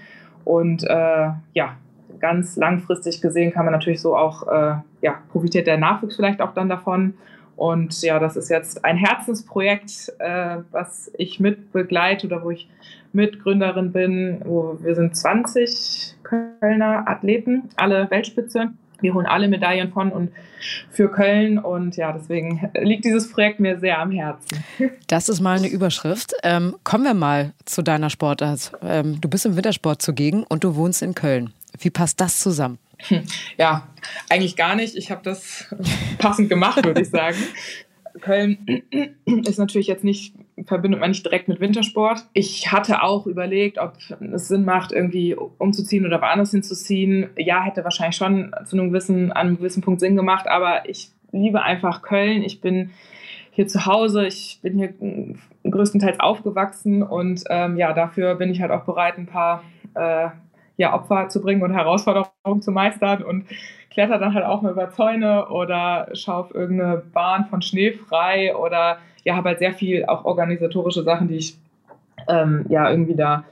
Und 0.46 0.84
äh, 0.84 1.30
ja, 1.54 1.76
ganz 2.20 2.58
langfristig 2.58 3.22
gesehen 3.22 3.52
kann 3.52 3.66
man 3.66 3.74
natürlich 3.74 4.02
so 4.02 4.16
auch, 4.16 4.48
äh, 4.48 4.76
ja, 5.02 5.16
profitiert 5.32 5.68
der 5.68 5.78
Nachwuchs 5.78 6.16
vielleicht 6.16 6.42
auch 6.42 6.54
dann 6.54 6.70
davon. 6.70 7.16
Und 7.56 8.02
ja, 8.04 8.20
das 8.20 8.38
ist 8.38 8.50
jetzt 8.50 8.86
ein 8.86 8.98
Herzensprojekt, 8.98 10.14
äh, 10.20 10.58
was 10.72 11.12
ich 11.18 11.40
mit 11.40 11.74
begleite 11.74 12.28
oder 12.28 12.44
wo 12.44 12.52
ich 12.52 12.70
Mitgründerin 13.14 13.92
bin. 13.92 14.42
Wo 14.46 14.78
wir 14.82 14.96
sind 14.96 15.16
20 15.16 16.16
Kölner 16.24 17.08
Athleten, 17.08 17.70
alle 17.76 18.10
Weltspitze. 18.10 18.72
Wir 19.02 19.14
holen 19.14 19.26
alle 19.26 19.48
Medaillen 19.48 19.92
von 19.92 20.12
und 20.12 20.32
für 20.90 21.10
Köln 21.10 21.58
und 21.58 21.96
ja, 21.96 22.12
deswegen 22.12 22.70
liegt 22.82 23.06
dieses 23.06 23.32
Projekt 23.32 23.60
mir 23.60 23.80
sehr 23.80 24.00
am 24.00 24.12
Herzen. 24.12 24.64
Das 25.08 25.30
ist 25.30 25.40
mal 25.40 25.58
eine 25.58 25.70
Überschrift. 25.70 26.34
Ähm, 26.44 26.76
kommen 26.84 27.06
wir 27.06 27.14
mal 27.14 27.54
zu 27.66 27.82
deiner 27.82 28.10
Sportart. 28.10 28.74
Ähm, 28.84 29.22
du 29.22 29.30
bist 29.30 29.46
im 29.46 29.56
Wintersport 29.56 30.02
zugegen 30.02 30.44
und 30.44 30.64
du 30.64 30.76
wohnst 30.76 31.02
in 31.02 31.16
Köln. 31.16 31.54
Wie 31.80 31.90
passt 31.90 32.20
das 32.20 32.40
zusammen? 32.40 32.78
Ja, 33.58 33.88
eigentlich 34.30 34.56
gar 34.58 34.76
nicht. 34.76 34.96
Ich 34.96 35.10
habe 35.10 35.22
das 35.24 35.74
passend 36.18 36.50
gemacht, 36.50 36.84
würde 36.84 37.02
ich 37.02 37.10
sagen. 37.10 37.38
Köln 38.20 38.84
ist 39.26 39.60
natürlich 39.60 39.88
jetzt 39.88 40.04
nicht, 40.04 40.36
verbindet 40.66 41.00
man 41.00 41.12
nicht 41.12 41.26
direkt 41.26 41.48
mit 41.48 41.60
Wintersport. 41.60 42.26
Ich 42.34 42.72
hatte 42.72 43.04
auch 43.04 43.28
überlegt, 43.28 43.78
ob 43.78 43.94
es 44.34 44.48
Sinn 44.48 44.66
macht, 44.66 44.92
irgendwie 44.92 45.36
umzuziehen 45.36 46.06
oder 46.06 46.22
woanders 46.22 46.52
hinzuziehen. 46.52 47.30
Ja, 47.38 47.64
hätte 47.64 47.84
wahrscheinlich 47.84 48.18
schon 48.18 48.52
zu 48.66 48.78
einem 48.78 48.90
gewissen, 48.90 49.32
an 49.32 49.48
einem 49.48 49.58
gewissen 49.58 49.82
Punkt 49.82 50.00
Sinn 50.00 50.16
gemacht, 50.16 50.48
aber 50.48 50.88
ich 50.90 51.12
liebe 51.32 51.62
einfach 51.62 52.02
Köln. 52.02 52.44
Ich 52.44 52.62
bin 52.62 52.92
hier 53.52 53.68
zu 53.68 53.86
Hause, 53.86 54.26
ich 54.26 54.60
bin 54.62 54.78
hier 54.78 54.94
größtenteils 55.70 56.20
aufgewachsen 56.20 57.04
und 57.04 57.44
ähm, 57.50 57.78
ja, 57.78 57.94
dafür 57.94 58.36
bin 58.36 58.50
ich 58.50 58.62
halt 58.62 58.72
auch 58.72 58.86
bereit, 58.86 59.18
ein 59.18 59.26
paar 59.26 59.64
äh, 59.96 60.30
ja, 60.78 60.94
Opfer 60.94 61.28
zu 61.28 61.42
bringen 61.42 61.62
und 61.62 61.74
Herausforderungen 61.74 62.62
zu 62.62 62.72
meistern 62.72 63.22
und 63.22 63.46
kletter 64.00 64.18
dann 64.18 64.34
halt 64.34 64.46
auch 64.46 64.62
mal 64.62 64.72
über 64.72 64.90
Zäune 64.92 65.50
oder 65.50 66.08
schaue 66.14 66.36
auf 66.36 66.56
irgendeine 66.56 67.04
Bahn 67.14 67.48
von 67.48 67.62
Schnee 67.62 67.92
frei 67.92 68.56
oder 68.56 69.00
ja, 69.26 69.36
habe 69.36 69.50
halt 69.50 69.60
sehr 69.60 69.74
viel 69.74 70.06
auch 70.06 70.24
organisatorische 70.24 71.04
Sachen, 71.04 71.28
die 71.28 71.36
ich 71.36 71.58
ähm, 72.30 72.66
ja 72.70 72.90
irgendwie 72.90 73.16
da 73.16 73.44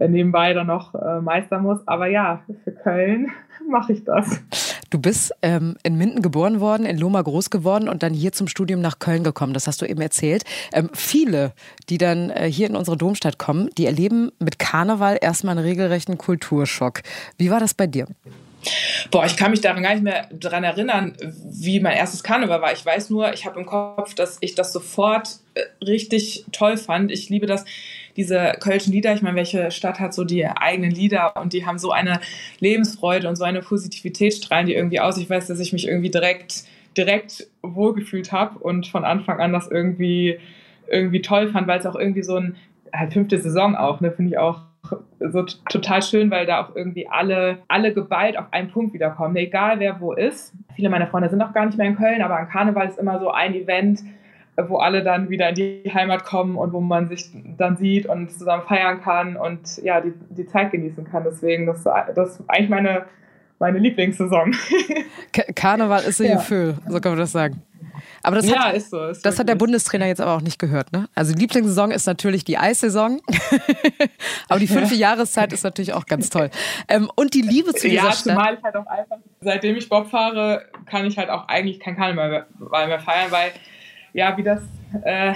äh, 0.00 0.08
nebenbei 0.08 0.54
dann 0.54 0.66
noch 0.66 0.92
äh, 0.96 1.20
meistern 1.20 1.62
muss. 1.62 1.86
Aber 1.86 2.08
ja, 2.08 2.40
für 2.64 2.72
Köln 2.72 3.30
mache 3.70 3.92
ich 3.92 4.02
das. 4.02 4.42
Du 4.90 4.98
bist 4.98 5.32
ähm, 5.40 5.76
in 5.84 5.96
Minden 5.96 6.20
geboren 6.20 6.58
worden, 6.58 6.84
in 6.84 6.98
Loma 6.98 7.22
groß 7.22 7.50
geworden 7.50 7.88
und 7.88 8.02
dann 8.02 8.12
hier 8.12 8.32
zum 8.32 8.48
Studium 8.48 8.80
nach 8.80 8.98
Köln 8.98 9.22
gekommen. 9.22 9.54
Das 9.54 9.68
hast 9.68 9.82
du 9.82 9.86
eben 9.86 10.00
erzählt. 10.00 10.42
Ähm, 10.72 10.90
viele, 10.94 11.52
die 11.88 11.98
dann 11.98 12.30
äh, 12.30 12.50
hier 12.50 12.66
in 12.66 12.74
unsere 12.74 12.96
Domstadt 12.96 13.38
kommen, 13.38 13.70
die 13.78 13.86
erleben 13.86 14.32
mit 14.40 14.58
Karneval 14.58 15.16
erstmal 15.20 15.56
einen 15.56 15.64
regelrechten 15.64 16.18
Kulturschock. 16.18 17.02
Wie 17.38 17.52
war 17.52 17.60
das 17.60 17.72
bei 17.72 17.86
dir? 17.86 18.08
Boah, 19.10 19.26
ich 19.26 19.36
kann 19.36 19.50
mich 19.50 19.60
daran 19.60 19.82
gar 19.82 19.92
nicht 19.92 20.04
mehr 20.04 20.28
daran 20.32 20.64
erinnern, 20.64 21.14
wie 21.20 21.80
mein 21.80 21.96
erstes 21.96 22.22
Karneval 22.22 22.62
war. 22.62 22.72
Ich 22.72 22.84
weiß 22.84 23.10
nur, 23.10 23.32
ich 23.32 23.44
habe 23.44 23.58
im 23.58 23.66
Kopf, 23.66 24.14
dass 24.14 24.38
ich 24.40 24.54
das 24.54 24.72
sofort 24.72 25.40
äh, 25.54 25.62
richtig 25.84 26.44
toll 26.52 26.76
fand. 26.76 27.10
Ich 27.10 27.28
liebe 27.28 27.46
das, 27.46 27.64
diese 28.16 28.54
kölschen 28.60 28.92
Lieder. 28.92 29.14
Ich 29.14 29.22
meine, 29.22 29.36
welche 29.36 29.70
Stadt 29.70 29.98
hat 29.98 30.14
so 30.14 30.24
die 30.24 30.46
eigenen 30.46 30.90
Lieder 30.90 31.36
und 31.36 31.52
die 31.52 31.66
haben 31.66 31.78
so 31.78 31.90
eine 31.90 32.20
Lebensfreude 32.60 33.28
und 33.28 33.36
so 33.36 33.44
eine 33.44 33.60
Positivität 33.60 34.34
strahlen 34.34 34.66
die 34.66 34.74
irgendwie 34.74 35.00
aus. 35.00 35.18
Ich 35.18 35.28
weiß, 35.28 35.46
dass 35.48 35.60
ich 35.60 35.72
mich 35.72 35.88
irgendwie 35.88 36.10
direkt, 36.10 36.64
direkt 36.96 37.48
wohlgefühlt 37.62 38.32
habe 38.32 38.58
und 38.58 38.86
von 38.86 39.04
Anfang 39.04 39.40
an 39.40 39.52
das 39.52 39.68
irgendwie, 39.68 40.38
irgendwie 40.88 41.22
toll 41.22 41.50
fand, 41.50 41.66
weil 41.66 41.80
es 41.80 41.86
auch 41.86 41.96
irgendwie 41.96 42.22
so 42.22 42.36
ein, 42.36 42.56
halt 42.92 43.12
fünfte 43.12 43.40
Saison 43.40 43.74
auch, 43.74 44.00
ne, 44.00 44.12
finde 44.12 44.32
ich 44.32 44.38
auch 44.38 44.60
so 45.20 45.42
total 45.68 46.02
schön, 46.02 46.30
weil 46.30 46.46
da 46.46 46.64
auch 46.64 46.74
irgendwie 46.74 47.08
alle, 47.08 47.58
alle 47.68 47.94
geballt 47.94 48.36
auf 48.36 48.46
einen 48.50 48.70
Punkt 48.70 48.94
wiederkommen. 48.94 49.36
Egal 49.36 49.78
wer 49.78 50.00
wo 50.00 50.12
ist. 50.12 50.52
Viele 50.74 50.90
meiner 50.90 51.06
Freunde 51.06 51.30
sind 51.30 51.42
auch 51.42 51.52
gar 51.52 51.66
nicht 51.66 51.78
mehr 51.78 51.86
in 51.86 51.96
Köln, 51.96 52.22
aber 52.22 52.38
an 52.38 52.48
Karneval 52.48 52.88
ist 52.88 52.98
immer 52.98 53.18
so 53.20 53.30
ein 53.30 53.54
Event, 53.54 54.00
wo 54.56 54.78
alle 54.78 55.02
dann 55.02 55.30
wieder 55.30 55.50
in 55.50 55.54
die 55.54 55.90
Heimat 55.92 56.24
kommen 56.24 56.56
und 56.56 56.72
wo 56.72 56.80
man 56.80 57.08
sich 57.08 57.30
dann 57.56 57.76
sieht 57.76 58.06
und 58.06 58.30
zusammen 58.30 58.64
feiern 58.64 59.00
kann 59.00 59.36
und 59.36 59.78
ja, 59.82 60.00
die, 60.00 60.12
die 60.30 60.46
Zeit 60.46 60.72
genießen 60.72 61.04
kann. 61.04 61.24
Deswegen, 61.24 61.66
das, 61.66 61.84
das 61.84 62.40
ist 62.40 62.44
eigentlich 62.48 62.68
meine, 62.68 63.06
meine 63.58 63.78
Lieblingssaison. 63.78 64.54
Karneval 65.54 66.02
ist 66.02 66.20
ein 66.20 66.26
ja. 66.26 66.34
Gefühl, 66.36 66.74
so 66.88 67.00
kann 67.00 67.12
man 67.12 67.20
das 67.20 67.32
sagen. 67.32 67.62
Aber 68.22 68.36
das, 68.36 68.48
ja, 68.48 68.66
hat, 68.66 68.74
ist 68.74 68.90
so, 68.90 69.12
das 69.12 69.38
hat 69.38 69.48
der 69.48 69.54
Bundestrainer 69.56 70.06
jetzt 70.06 70.20
aber 70.20 70.36
auch 70.36 70.40
nicht 70.40 70.58
gehört. 70.58 70.92
Ne? 70.92 71.08
Also 71.14 71.34
Lieblingssaison 71.34 71.90
ist 71.90 72.06
natürlich 72.06 72.44
die 72.44 72.56
Eissaison. 72.56 73.20
aber 74.48 74.60
die 74.60 74.68
fünfte 74.68 74.94
ja. 74.94 75.10
Jahreszeit 75.10 75.52
ist 75.52 75.64
natürlich 75.64 75.92
auch 75.92 76.06
ganz 76.06 76.30
toll. 76.30 76.50
Ähm, 76.88 77.10
und 77.16 77.34
die 77.34 77.42
Liebe 77.42 77.72
zu 77.74 77.88
dieser 77.88 78.04
ja, 78.04 78.12
Stadt. 78.12 78.34
Zumal 78.34 78.54
ich 78.54 78.62
halt 78.62 78.76
auch 78.76 78.86
einfach, 78.86 79.18
seitdem 79.40 79.76
ich 79.76 79.88
Bob 79.88 80.08
fahre, 80.08 80.66
kann 80.86 81.04
ich 81.06 81.18
halt 81.18 81.30
auch 81.30 81.48
eigentlich 81.48 81.80
kein 81.80 81.96
Karneval 81.96 82.46
mehr, 82.58 82.86
mehr 82.86 83.00
feiern, 83.00 83.30
weil 83.30 83.50
ja, 84.12 84.36
wie 84.36 84.42
das 84.42 84.60
äh, 85.04 85.32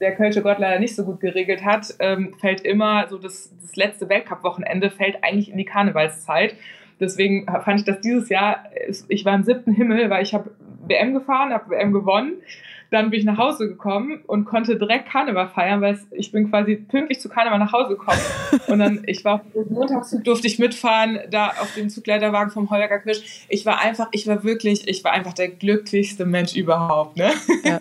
der 0.00 0.14
Kölsche 0.14 0.42
Gott 0.42 0.58
leider 0.58 0.78
nicht 0.78 0.94
so 0.94 1.04
gut 1.04 1.20
geregelt 1.20 1.64
hat, 1.64 1.94
ähm, 1.98 2.34
fällt 2.40 2.62
immer 2.62 3.08
so 3.08 3.18
das, 3.18 3.52
das 3.60 3.76
letzte 3.76 4.08
Weltcup-Wochenende 4.08 4.90
fällt 4.90 5.22
eigentlich 5.22 5.50
in 5.50 5.58
die 5.58 5.64
Karnevalszeit. 5.64 6.54
Deswegen 7.00 7.46
fand 7.46 7.80
ich 7.80 7.86
das 7.86 8.00
dieses 8.00 8.28
Jahr, 8.28 8.64
ich 9.08 9.24
war 9.24 9.34
im 9.34 9.44
siebten 9.44 9.72
Himmel, 9.72 10.10
weil 10.10 10.22
ich 10.22 10.34
habe 10.34 10.50
WM 10.88 11.14
gefahren, 11.14 11.52
habe 11.52 11.70
WM 11.70 11.92
gewonnen. 11.92 12.34
Dann 12.90 13.10
bin 13.10 13.20
ich 13.20 13.26
nach 13.26 13.36
Hause 13.36 13.68
gekommen 13.68 14.22
und 14.26 14.46
konnte 14.46 14.78
direkt 14.78 15.10
Karneval 15.10 15.48
feiern, 15.48 15.82
weil 15.82 15.98
ich 16.10 16.32
bin 16.32 16.48
quasi 16.48 16.76
pünktlich 16.76 17.20
zu 17.20 17.28
Karneval 17.28 17.58
nach 17.58 17.72
Hause 17.72 17.90
gekommen. 17.90 18.20
Und 18.66 18.78
dann, 18.78 19.02
ich 19.06 19.26
war 19.26 19.34
auf 19.34 19.40
dem 19.54 19.74
Montagszug, 19.74 20.24
durfte 20.24 20.46
ich 20.46 20.58
mitfahren, 20.58 21.18
da 21.30 21.48
auf 21.48 21.74
dem 21.74 21.90
Zugleiterwagen 21.90 22.50
vom 22.50 22.70
Holger 22.70 22.98
Kirsch. 22.98 23.44
Ich 23.50 23.66
war 23.66 23.80
einfach, 23.80 24.08
ich 24.12 24.26
war 24.26 24.42
wirklich, 24.42 24.88
ich 24.88 25.04
war 25.04 25.12
einfach 25.12 25.34
der 25.34 25.48
glücklichste 25.48 26.24
Mensch 26.24 26.54
überhaupt. 26.56 27.18
Ne? 27.18 27.30
Ja. 27.62 27.78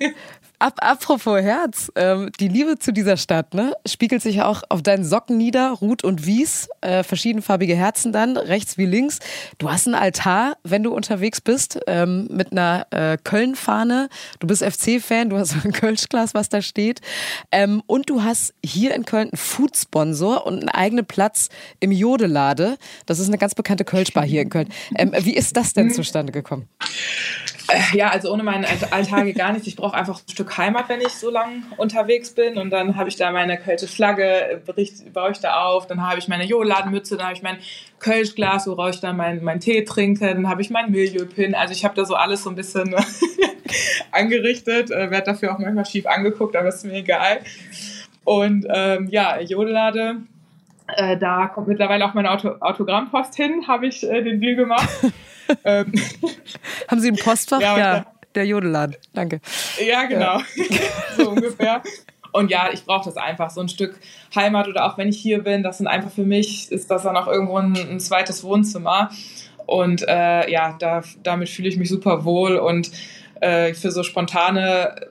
Ab, 0.60 0.80
apropos 0.82 1.40
Herz, 1.40 1.92
ähm, 1.96 2.32
die 2.40 2.48
Liebe 2.48 2.80
zu 2.80 2.92
dieser 2.92 3.16
Stadt 3.18 3.54
ne, 3.54 3.74
spiegelt 3.86 4.24
sich 4.24 4.42
auch 4.42 4.64
auf 4.70 4.82
deinen 4.82 5.06
Socken 5.06 5.38
nieder, 5.38 5.70
Ruth 5.74 6.04
und 6.04 6.26
Wies, 6.26 6.68
äh, 6.82 7.04
verschiedenfarbige 7.04 7.76
Herzen 7.76 8.12
dann, 8.12 8.38
rechts 8.38 8.76
wie 8.80 8.88
links. 8.88 9.20
Du 9.60 9.70
hast 9.70 9.86
einen 9.86 9.94
Altar, 9.94 10.58
wenn 10.64 10.82
du 10.82 10.96
unterwegs 10.96 11.42
bist, 11.42 11.80
ähm, 11.86 12.28
mit 12.32 12.52
einer 12.52 12.88
äh, 12.90 13.20
Köln-Fahne. 13.24 14.10
Du 14.40 14.48
bist 14.48 14.64
FC-Fan, 14.64 15.30
du 15.30 15.38
hast 15.38 15.54
ein 15.64 15.74
Kölschglas, 15.74 16.34
was 16.34 16.50
da 16.50 16.64
steht. 16.64 17.02
Ähm, 17.52 17.84
und 17.86 18.10
du 18.10 18.24
hast 18.24 18.56
hier 18.66 18.96
in 18.96 19.06
Köln 19.06 19.30
einen 19.30 19.38
Food-Sponsor 19.38 20.48
und 20.48 20.62
einen 20.62 20.70
eigenen 20.70 21.06
Platz 21.06 21.50
im 21.80 21.92
Jodelade. 21.92 22.78
Das 23.06 23.20
ist 23.20 23.28
eine 23.28 23.38
ganz 23.38 23.54
bekannte 23.54 23.86
Kölschbar 23.86 24.26
hier 24.26 24.42
in 24.42 24.50
Köln. 24.50 24.70
Ähm, 24.96 25.14
wie 25.20 25.36
ist 25.36 25.56
das 25.56 25.74
denn 25.74 25.92
zustande 25.92 26.32
gekommen? 26.32 26.68
Äh, 27.70 27.98
ja, 27.98 28.10
also 28.10 28.32
ohne 28.32 28.44
meinen 28.44 28.66
Alltage 28.66 29.34
gar 29.34 29.52
nichts. 29.52 29.68
Ich 29.68 29.76
brauche 29.76 29.96
einfach 29.96 30.20
ein 30.20 30.32
Stück 30.32 30.58
Heimat, 30.58 30.88
wenn 30.90 31.02
ich 31.02 31.10
so 31.10 31.30
lang 31.30 31.64
unterwegs 31.78 32.32
bin. 32.32 32.58
Und 32.58 32.70
dann 32.70 32.96
habe 32.96 33.10
ich 33.10 33.16
da 33.16 33.32
meine 33.32 33.58
Kölsche 33.58 33.88
Flagge, 33.88 34.62
baue 35.14 35.32
ich 35.32 35.40
da 35.40 35.66
auf. 35.66 35.88
Dann 35.88 36.02
habe 36.08 36.20
ich 36.20 36.28
meine 36.28 36.46
Joladenmütze, 36.46 37.18
dann 37.18 37.28
habe 37.28 37.36
ich 37.36 37.44
mein 37.44 37.58
Kölschglas, 38.00 38.68
woraus 38.68 38.96
ich 38.96 39.02
dann 39.02 39.18
meinen 39.18 39.44
mein 39.44 39.60
Tee 39.60 39.84
trinke. 39.84 40.28
Dann 40.28 40.48
habe 40.48 40.62
ich 40.62 40.70
meinen 40.70 40.92
Milieupin. 40.92 41.56
Also 41.56 41.74
ich 41.74 41.84
habe 41.84 41.96
da 41.96 42.06
so 42.06 42.16
alles 42.16 42.44
so 42.44 42.50
ein 42.50 42.56
bisschen 42.56 42.96
angerichtet. 44.12 44.92
Äh, 44.92 45.12
Werde 45.12 45.32
dafür 45.32 45.54
auch 45.54 45.60
manchmal 45.60 45.86
schief 45.86 46.06
angeguckt, 46.06 46.56
aber 46.56 46.70
ist 46.70 46.86
mir 46.86 46.94
egal. 46.94 47.42
Und 48.24 48.66
ähm, 48.70 49.08
ja, 49.10 49.40
Jodellade. 49.40 50.18
Äh, 50.96 51.18
da 51.18 51.48
kommt 51.48 51.68
mittlerweile 51.68 52.06
auch 52.06 52.14
meine 52.14 52.32
Auto 52.32 52.56
Autogrammpost 52.62 53.36
hin, 53.36 53.68
habe 53.68 53.88
ich 53.88 54.10
äh, 54.10 54.22
den 54.22 54.40
Deal 54.40 54.56
gemacht. 54.56 54.90
ähm, 55.64 55.94
Haben 56.88 57.02
Sie 57.02 57.10
ein 57.10 57.16
Postfach? 57.16 57.62
Ja, 57.62 57.78
ja 57.78 58.06
der 58.36 58.46
Jodelladen. 58.46 58.96
Danke. 59.14 59.42
Ja, 59.86 60.04
genau. 60.06 60.40
Ja. 60.40 60.44
so 61.18 61.30
ungefähr. 61.32 61.82
Und 62.32 62.52
ja, 62.52 62.70
ich 62.72 62.86
brauche 62.86 63.06
das 63.06 63.18
einfach, 63.18 63.50
so 63.50 63.62
ein 63.62 63.70
Stück 63.70 64.00
Heimat 64.36 64.68
oder 64.68 64.86
auch 64.86 64.98
wenn 64.98 65.10
ich 65.10 65.18
hier 65.18 65.44
bin, 65.44 65.64
das 65.64 65.80
sind 65.80 65.88
einfach 65.88 66.12
für 66.12 66.24
mich, 66.24 66.72
ist 66.72 66.92
das 66.92 67.04
dann 67.04 67.18
auch 67.18 67.28
irgendwo 67.28 67.58
ein, 67.58 67.76
ein 67.76 68.00
zweites 68.00 68.44
Wohnzimmer. 68.44 69.10
Und 69.66 70.08
äh, 70.08 70.50
ja, 70.50 70.76
da, 70.78 71.02
damit 71.24 71.50
fühle 71.50 71.68
ich 71.68 71.78
mich 71.78 71.90
super 71.90 72.26
wohl 72.26 72.58
und 72.58 72.92
äh, 73.42 73.74
für 73.74 73.92
so 73.92 74.04
spontane 74.04 75.10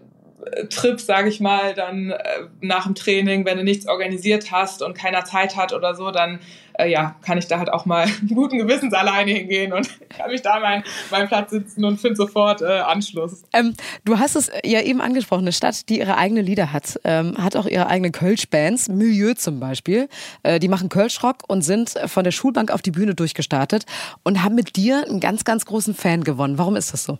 Trips, 0.70 1.06
sage 1.06 1.28
ich 1.28 1.40
mal, 1.40 1.74
dann 1.74 2.10
äh, 2.10 2.18
nach 2.60 2.84
dem 2.84 2.94
Training, 2.94 3.44
wenn 3.44 3.58
du 3.58 3.64
nichts 3.64 3.88
organisiert 3.88 4.52
hast 4.52 4.82
und 4.82 4.96
keiner 4.96 5.24
Zeit 5.24 5.56
hat 5.56 5.72
oder 5.72 5.94
so, 5.94 6.10
dann 6.10 6.38
äh, 6.78 6.90
ja, 6.90 7.16
kann 7.22 7.38
ich 7.38 7.46
da 7.46 7.58
halt 7.58 7.72
auch 7.72 7.86
mal 7.86 8.06
guten 8.34 8.58
Gewissens 8.58 8.92
alleine 8.92 9.32
hingehen 9.32 9.72
und 9.72 9.88
kann 10.16 10.30
mich 10.30 10.42
da 10.42 10.60
meinen 10.60 10.84
mein 11.10 11.28
Platz 11.28 11.50
sitzen 11.50 11.84
und 11.84 12.00
finde 12.00 12.16
sofort 12.16 12.62
äh, 12.62 12.66
Anschluss. 12.66 13.44
Ähm, 13.52 13.74
du 14.04 14.18
hast 14.18 14.36
es 14.36 14.50
ja 14.64 14.80
eben 14.80 15.00
angesprochen, 15.00 15.42
eine 15.42 15.52
Stadt, 15.52 15.88
die 15.88 15.98
ihre 15.98 16.16
eigene 16.16 16.42
Lieder 16.42 16.72
hat, 16.72 17.00
ähm, 17.04 17.36
hat 17.42 17.56
auch 17.56 17.66
ihre 17.66 17.86
eigenen 17.86 18.12
Kölsch-Bands, 18.12 18.88
Milieu 18.88 19.34
zum 19.34 19.60
Beispiel. 19.60 20.08
Äh, 20.42 20.58
die 20.58 20.68
machen 20.68 20.88
Kölschrock 20.88 21.38
und 21.48 21.62
sind 21.62 21.94
von 22.06 22.24
der 22.24 22.32
Schulbank 22.32 22.70
auf 22.70 22.82
die 22.82 22.90
Bühne 22.90 23.14
durchgestartet 23.14 23.84
und 24.22 24.42
haben 24.42 24.54
mit 24.54 24.76
dir 24.76 25.04
einen 25.08 25.20
ganz, 25.20 25.44
ganz 25.44 25.64
großen 25.64 25.94
Fan 25.94 26.24
gewonnen. 26.24 26.58
Warum 26.58 26.76
ist 26.76 26.92
das 26.92 27.04
so? 27.04 27.18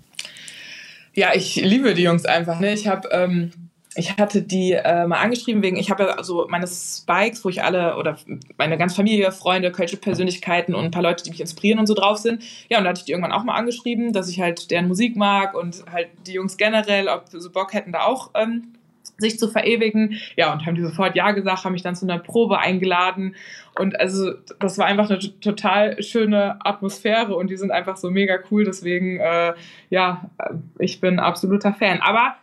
Ja, 1.15 1.35
ich 1.35 1.57
liebe 1.57 1.95
die 1.95 2.03
Jungs 2.03 2.27
einfach. 2.27 2.61
Ne? 2.61 2.75
Ich 2.75 2.87
habe 2.87 3.09
ähm, 3.11 3.51
ich 3.97 4.17
hatte 4.19 4.43
die 4.43 4.73
äh, 4.73 5.07
mal 5.07 5.19
angeschrieben 5.19 5.63
wegen, 5.63 5.77
ich 5.77 5.91
habe 5.91 6.05
ja 6.05 6.23
so 6.23 6.47
meine 6.49 6.67
Spikes, 6.67 7.45
wo 7.45 7.49
ich 7.49 7.63
alle 7.63 7.97
oder 7.97 8.17
meine 8.59 8.77
ganze 8.77 8.97
Familie, 8.97 9.33
Freunde, 9.33 9.73
kölsche 9.73 9.97
Persönlichkeiten 9.97 10.75
und 10.75 10.85
ein 10.85 10.91
paar 10.91 11.03
Leute, 11.03 11.25
die 11.25 11.31
mich 11.31 11.41
inspirieren 11.41 11.79
und 11.79 11.87
so 11.87 11.95
drauf 11.95 12.19
sind. 12.19 12.43
Ja, 12.69 12.79
und 12.79 12.85
da 12.85 12.91
hatte 12.91 13.01
ich 13.01 13.05
die 13.07 13.13
irgendwann 13.13 13.33
auch 13.33 13.45
mal 13.45 13.55
angeschrieben, 13.55 14.13
dass 14.13 14.29
ich 14.29 14.41
halt 14.41 14.71
deren 14.71 14.89
Musik 14.89 15.17
mag 15.17 15.55
und 15.55 15.85
halt 15.91 16.09
die 16.27 16.33
Jungs 16.33 16.57
generell, 16.57 17.09
ob 17.09 17.29
sie 17.29 17.41
so 17.41 17.51
Bock 17.51 17.73
hätten, 17.73 17.93
da 17.93 18.05
auch 18.05 18.31
ähm, 18.35 18.75
sich 19.19 19.39
zu 19.39 19.49
verewigen. 19.49 20.19
Ja, 20.37 20.53
und 20.53 20.67
haben 20.67 20.75
die 20.75 20.83
sofort 20.83 21.17
Ja 21.17 21.31
gesagt, 21.33 21.65
haben 21.65 21.73
mich 21.73 21.83
dann 21.83 21.97
zu 21.97 22.07
einer 22.07 22.19
Probe 22.19 22.59
eingeladen. 22.59 23.35
Und 23.79 23.99
also 23.99 24.33
das 24.59 24.77
war 24.79 24.87
einfach 24.87 25.09
eine 25.09 25.19
total 25.41 26.03
schöne 26.03 26.59
Atmosphäre 26.65 27.35
und 27.35 27.49
die 27.49 27.57
sind 27.57 27.71
einfach 27.71 27.97
so 27.97 28.11
mega 28.11 28.39
cool. 28.51 28.65
Deswegen, 28.65 29.19
äh, 29.21 29.55
ja, 29.89 30.31
ich 30.79 31.01
bin 31.01 31.19
absoluter 31.19 31.73
Fan. 31.73 32.01
Aber 32.01 32.37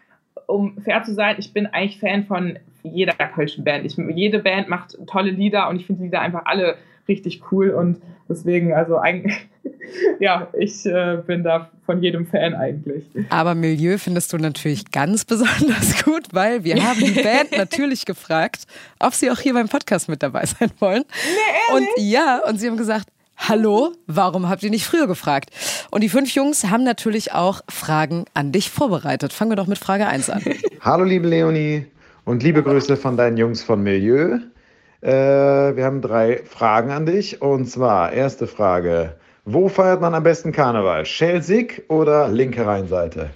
um 0.53 0.77
fair 0.81 1.03
zu 1.03 1.13
sein, 1.13 1.35
ich 1.39 1.53
bin 1.53 1.65
eigentlich 1.67 1.99
Fan 1.99 2.25
von 2.25 2.57
jeder 2.83 3.13
kölschen 3.13 3.63
Band. 3.63 3.85
Ich, 3.85 3.97
jede 3.97 4.39
Band 4.39 4.69
macht 4.69 4.97
tolle 5.07 5.31
Lieder 5.31 5.69
und 5.69 5.77
ich 5.77 5.85
finde 5.85 6.01
die 6.01 6.05
Lieder 6.05 6.21
einfach 6.21 6.45
alle 6.45 6.75
richtig 7.07 7.41
cool 7.51 7.71
und 7.71 8.01
deswegen, 8.29 8.73
also 8.73 8.97
eigentlich, 8.97 9.35
ja, 10.19 10.47
ich 10.57 10.85
äh, 10.85 11.17
bin 11.25 11.43
da 11.43 11.69
von 11.85 12.01
jedem 12.01 12.25
Fan 12.25 12.53
eigentlich. 12.53 13.03
Aber 13.29 13.55
Milieu 13.55 13.97
findest 13.97 14.31
du 14.31 14.37
natürlich 14.37 14.91
ganz 14.91 15.25
besonders 15.25 16.03
gut, 16.05 16.27
weil 16.31 16.63
wir 16.63 16.81
haben 16.81 16.99
die 16.99 17.11
Band 17.23 17.51
natürlich 17.57 18.05
gefragt, 18.05 18.65
ob 18.99 19.13
sie 19.13 19.29
auch 19.31 19.39
hier 19.39 19.53
beim 19.53 19.67
Podcast 19.67 20.07
mit 20.07 20.23
dabei 20.23 20.45
sein 20.45 20.71
wollen. 20.79 21.03
Nee, 21.25 21.75
und 21.75 21.87
ja, 21.97 22.41
und 22.47 22.59
sie 22.59 22.67
haben 22.67 22.77
gesagt, 22.77 23.07
Hallo, 23.45 23.91
warum 24.07 24.47
habt 24.47 24.63
ihr 24.63 24.69
nicht 24.69 24.85
früher 24.85 25.05
gefragt? 25.05 25.49
Und 25.91 26.01
die 26.01 26.07
fünf 26.07 26.33
Jungs 26.33 26.63
haben 26.69 26.85
natürlich 26.85 27.33
auch 27.33 27.59
Fragen 27.67 28.23
an 28.33 28.53
dich 28.53 28.69
vorbereitet. 28.69 29.33
Fangen 29.33 29.51
wir 29.51 29.57
doch 29.57 29.67
mit 29.67 29.77
Frage 29.77 30.07
1 30.07 30.29
an. 30.29 30.41
Hallo, 30.79 31.03
liebe 31.03 31.27
Leonie 31.27 31.85
und 32.23 32.41
liebe 32.41 32.63
Grüße 32.63 32.95
von 32.95 33.17
deinen 33.17 33.35
Jungs 33.35 33.61
von 33.61 33.83
Milieu. 33.83 34.39
Äh, 35.01 35.09
wir 35.11 35.83
haben 35.83 36.01
drei 36.01 36.41
Fragen 36.45 36.91
an 36.91 37.05
dich. 37.05 37.41
Und 37.41 37.65
zwar, 37.69 38.13
erste 38.13 38.47
Frage. 38.47 39.17
Wo 39.43 39.67
feiert 39.67 39.99
man 39.99 40.13
am 40.13 40.23
besten 40.23 40.53
Karneval? 40.53 41.05
Schelsig 41.05 41.83
oder 41.89 42.29
linke 42.29 42.65
Rheinseite? 42.65 43.31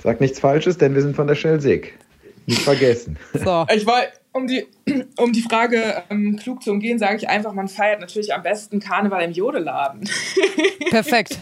Sag 0.00 0.20
nichts 0.20 0.38
Falsches, 0.38 0.78
denn 0.78 0.94
wir 0.94 1.02
sind 1.02 1.16
von 1.16 1.26
der 1.26 1.34
Schelsig. 1.34 1.98
Nicht 2.46 2.62
vergessen. 2.62 3.18
So. 3.34 3.66
Ich 3.74 3.84
war, 3.84 4.02
um 4.32 4.46
die, 4.46 4.66
um 5.16 5.32
die 5.32 5.42
Frage 5.42 6.02
ähm, 6.10 6.36
klug 6.36 6.62
zu 6.62 6.70
umgehen, 6.70 6.98
sage 6.98 7.16
ich 7.16 7.28
einfach, 7.28 7.52
man 7.52 7.68
feiert 7.68 8.00
natürlich 8.00 8.34
am 8.34 8.42
besten 8.42 8.80
Karneval 8.80 9.22
im 9.22 9.32
Jodeladen. 9.32 10.08
Perfekt. 10.90 11.38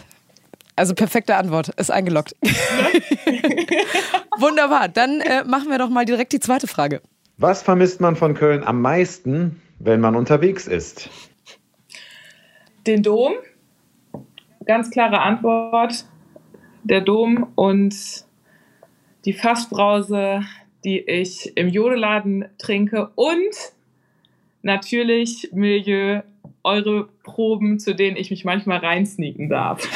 Also 0.75 0.95
perfekte 0.95 1.35
Antwort, 1.35 1.69
ist 1.75 1.91
eingeloggt. 1.91 2.35
Wunderbar, 4.39 4.87
dann 4.87 5.19
äh, 5.19 5.43
machen 5.43 5.69
wir 5.69 5.77
doch 5.77 5.89
mal 5.89 6.05
direkt 6.05 6.31
die 6.31 6.39
zweite 6.39 6.67
Frage. 6.67 7.01
Was 7.37 7.61
vermisst 7.61 7.99
man 7.99 8.15
von 8.15 8.33
Köln 8.33 8.63
am 8.63 8.81
meisten, 8.81 9.61
wenn 9.79 9.99
man 9.99 10.15
unterwegs 10.15 10.67
ist? 10.67 11.09
Den 12.87 13.03
Dom. 13.03 13.33
Ganz 14.65 14.89
klare 14.89 15.19
Antwort. 15.19 16.05
Der 16.83 17.01
Dom 17.01 17.51
und 17.55 17.93
die 19.25 19.33
Fassbrause 19.33 20.45
die 20.83 20.99
ich 20.99 21.55
im 21.57 21.67
Jodeladen 21.67 22.45
trinke 22.57 23.09
und 23.15 23.55
natürlich 24.61 25.49
Milieu, 25.51 26.21
eure 26.63 27.09
Proben, 27.23 27.79
zu 27.79 27.95
denen 27.95 28.17
ich 28.17 28.31
mich 28.31 28.45
manchmal 28.45 28.79
reinsneaken 28.79 29.49
darf. 29.49 29.87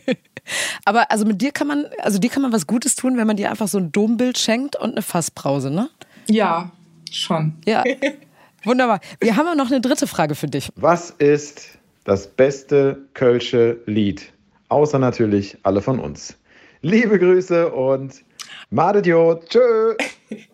Aber 0.84 1.10
also 1.10 1.24
mit 1.24 1.42
dir 1.42 1.50
kann 1.50 1.66
man, 1.66 1.86
also 1.98 2.18
dir 2.18 2.30
kann 2.30 2.42
man 2.42 2.52
was 2.52 2.66
Gutes 2.66 2.94
tun, 2.94 3.16
wenn 3.16 3.26
man 3.26 3.36
dir 3.36 3.50
einfach 3.50 3.68
so 3.68 3.78
ein 3.78 3.90
Dombild 3.92 4.38
schenkt 4.38 4.76
und 4.76 4.92
eine 4.92 5.02
Fassbrause, 5.02 5.70
ne? 5.70 5.90
Ja, 6.28 6.70
schon. 7.10 7.54
Ja. 7.66 7.84
Wunderbar. 8.64 9.00
Wir 9.20 9.36
haben 9.36 9.48
auch 9.48 9.54
noch 9.54 9.70
eine 9.70 9.80
dritte 9.80 10.06
Frage 10.06 10.34
für 10.34 10.46
dich. 10.46 10.70
Was 10.76 11.10
ist 11.10 11.78
das 12.04 12.26
beste 12.28 12.98
Kölsche 13.14 13.78
Lied? 13.86 14.32
Außer 14.68 14.98
natürlich 14.98 15.56
alle 15.62 15.82
von 15.82 16.00
uns. 16.00 16.36
Liebe 16.82 17.18
Grüße 17.18 17.70
und 17.72 18.24
Madet. 18.70 19.04
Tschö. 19.48 19.94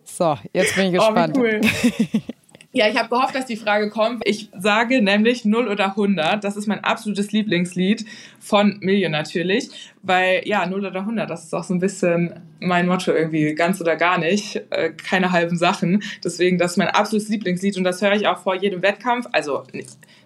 So, 0.05 0.37
jetzt 0.53 0.77
bin 0.77 0.93
ich 0.95 1.01
Oh, 1.01 1.07
gespannt. 1.07 1.37
wie 1.37 1.41
cool. 1.41 1.61
Ja, 2.75 2.89
ich 2.89 2.97
habe 2.97 3.11
gehofft, 3.11 3.35
dass 3.35 3.45
die 3.45 3.57
Frage 3.57 3.91
kommt. 3.91 4.23
Ich 4.25 4.49
sage 4.59 5.03
nämlich 5.03 5.45
0 5.45 5.69
oder 5.69 5.89
100. 5.89 6.43
Das 6.43 6.57
ist 6.57 6.67
mein 6.67 6.83
absolutes 6.83 7.31
Lieblingslied 7.31 8.07
von 8.41 8.79
Million 8.81 9.13
natürlich. 9.13 9.69
Weil, 10.03 10.41
ja, 10.47 10.65
0 10.65 10.87
oder 10.87 11.01
100, 11.01 11.29
das 11.29 11.45
ist 11.45 11.55
auch 11.55 11.65
so 11.65 11.75
ein 11.75 11.81
bisschen 11.81 12.41
mein 12.61 12.87
Motto 12.87 13.13
irgendwie. 13.13 13.55
Ganz 13.55 13.79
oder 13.83 13.97
gar 13.97 14.17
nicht. 14.17 14.63
Äh, 14.71 14.93
keine 14.93 15.33
halben 15.33 15.59
Sachen. 15.59 16.03
Deswegen, 16.25 16.57
das 16.57 16.73
ist 16.73 16.77
mein 16.79 16.89
absolutes 16.89 17.29
Lieblingslied. 17.29 17.77
Und 17.77 17.85
das 17.85 18.01
höre 18.01 18.15
ich 18.15 18.27
auch 18.27 18.39
vor 18.39 18.55
jedem 18.55 18.81
Wettkampf. 18.81 19.27
Also 19.33 19.65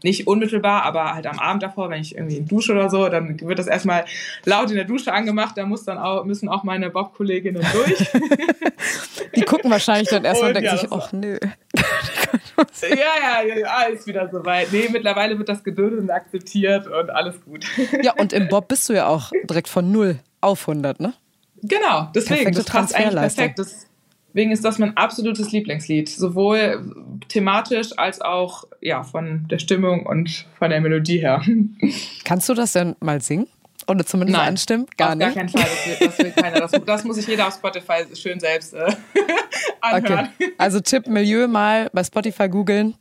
nicht, 0.05 0.29
unmittelbar, 0.29 0.85
aber 0.85 1.15
halt 1.15 1.27
am 1.27 1.41
Abend 1.41 1.65
davor, 1.65 1.91
wenn 1.91 2.01
ich 2.01 2.15
irgendwie 2.15 2.43
dusche 2.43 2.73
oder 2.73 2.91
so, 2.91 3.09
dann 3.09 3.41
wird 3.41 3.59
das 3.59 3.67
erstmal 3.67 4.05
laut 4.45 4.71
in 4.71 4.77
der 4.77 4.85
Dusche 4.85 5.13
angemacht. 5.13 5.59
Da 5.59 5.67
muss 5.67 5.85
dann 5.85 5.99
auch, 5.99 6.25
müssen 6.25 6.49
auch 6.49 6.63
meine 6.63 6.91
Bob-Kolleginnen 6.91 7.67
durch. 7.73 8.09
Die 9.35 9.43
gucken 9.43 9.71
wahrscheinlich 9.71 10.09
dann 10.09 10.25
erstmal 10.25 10.51
und 10.51 10.57
Und 10.57 10.63
denken 10.63 10.77
ja, 10.77 10.81
sich, 10.81 10.93
ach 10.93 11.13
nö. 11.13 11.39
Ja, 12.83 12.89
ja, 12.89 13.43
ja, 13.47 13.59
ja, 13.59 13.67
alles 13.67 14.07
wieder 14.07 14.29
soweit. 14.31 14.73
Nee, 14.73 14.89
mittlerweile 14.91 15.39
wird 15.39 15.49
das 15.49 15.63
geduldet 15.63 16.01
und 16.01 16.11
akzeptiert 16.11 16.87
und 16.87 17.11
alles 17.11 17.41
gut. 17.45 17.67
Ja, 18.03 18.15
und 18.15 18.33
im 18.33 18.49
Bob 18.49 18.69
bist 18.69 18.89
du 18.89 18.95
ja 18.95 19.07
auch 19.07 19.31
direkt 19.49 19.69
von 19.69 19.91
0 19.91 20.19
auf 20.41 20.69
100, 20.69 21.01
ne? 21.01 21.15
Genau, 21.63 22.11
deswegen, 22.15 22.45
Perfekte 22.45 22.63
das 22.63 22.67
passt 22.67 22.95
eigentlich 22.95 23.15
perfekt. 23.15 23.61
Deswegen 24.37 24.53
ist 24.53 24.65
das 24.65 24.79
mein 24.79 24.97
absolutes 24.97 25.51
Lieblingslied. 25.51 26.11
Sowohl 26.11 26.95
thematisch 27.29 27.97
als 27.97 28.21
auch 28.21 28.65
ja, 28.83 29.03
von 29.03 29.49
der 29.49 29.59
Stimmung 29.59 30.05
und 30.05 30.47
von 30.59 30.71
der 30.71 30.81
Melodie 30.83 31.19
her. 31.19 31.43
Kannst 32.25 32.49
du 32.49 32.55
das 32.55 32.73
denn 32.73 32.97
mal 33.01 33.23
singen? 33.23 33.49
Oder 33.89 34.05
zumindest 34.05 34.37
Nein, 34.39 34.49
anstimmen? 34.49 34.87
Gar 34.97 35.11
Auf 35.11 35.15
nicht. 35.15 35.27
gar 35.27 35.35
keinen 35.35 35.49
Fall. 35.49 35.63
Das 35.63 35.87
will, 36.01 36.07
das 36.09 36.19
will 36.19 36.31
keiner. 36.33 36.61
Das, 36.61 36.73
das 36.85 37.05
muss 37.05 37.17
sich 37.17 37.27
jeder 37.27 37.47
auf 37.47 37.55
Spotify 37.55 38.05
schön 38.15 38.41
selbst 38.41 38.75
äh, 38.75 38.93
anhören. 39.81 40.31
Okay. 40.39 40.55
Also 40.59 40.81
Tipp 40.81 41.07
Milieu 41.07 41.47
mal 41.47 41.89
bei 41.93 42.03
Spotify 42.03 42.49
googeln. 42.49 42.95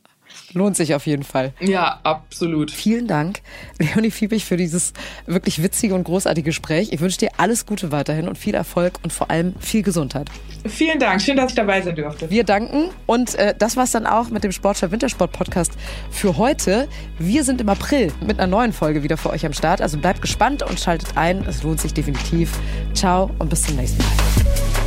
Lohnt 0.52 0.76
sich 0.76 0.94
auf 0.94 1.06
jeden 1.06 1.22
Fall. 1.22 1.52
Ja, 1.60 2.00
absolut. 2.02 2.70
Vielen 2.70 3.06
Dank, 3.06 3.40
Leonie 3.78 4.10
Fiebig, 4.10 4.44
für 4.44 4.56
dieses 4.56 4.92
wirklich 5.26 5.62
witzige 5.62 5.94
und 5.94 6.04
großartige 6.04 6.46
Gespräch. 6.46 6.92
Ich 6.92 7.00
wünsche 7.00 7.18
dir 7.18 7.30
alles 7.36 7.66
Gute 7.66 7.92
weiterhin 7.92 8.28
und 8.28 8.38
viel 8.38 8.54
Erfolg 8.54 8.94
und 9.02 9.12
vor 9.12 9.30
allem 9.30 9.54
viel 9.60 9.82
Gesundheit. 9.82 10.30
Vielen 10.66 10.98
Dank. 10.98 11.20
Schön, 11.20 11.36
dass 11.36 11.50
ich 11.50 11.56
dabei 11.56 11.82
sein 11.82 11.96
durfte. 11.96 12.30
Wir 12.30 12.44
danken 12.44 12.90
und 13.06 13.34
äh, 13.34 13.54
das 13.56 13.76
war's 13.76 13.90
dann 13.90 14.06
auch 14.06 14.30
mit 14.30 14.44
dem 14.44 14.52
Sportschau 14.52 14.90
Wintersport 14.90 15.32
Podcast 15.32 15.72
für 16.10 16.36
heute. 16.36 16.88
Wir 17.18 17.44
sind 17.44 17.60
im 17.60 17.68
April 17.68 18.12
mit 18.26 18.38
einer 18.38 18.46
neuen 18.46 18.72
Folge 18.72 19.02
wieder 19.02 19.16
für 19.16 19.30
euch 19.30 19.44
am 19.44 19.52
Start. 19.52 19.80
Also 19.80 19.98
bleibt 19.98 20.22
gespannt 20.22 20.62
und 20.62 20.80
schaltet 20.80 21.16
ein. 21.16 21.44
Es 21.46 21.62
lohnt 21.62 21.80
sich 21.80 21.92
definitiv. 21.92 22.58
Ciao 22.94 23.30
und 23.38 23.50
bis 23.50 23.62
zum 23.62 23.76
nächsten 23.76 23.98
Mal. 23.98 24.85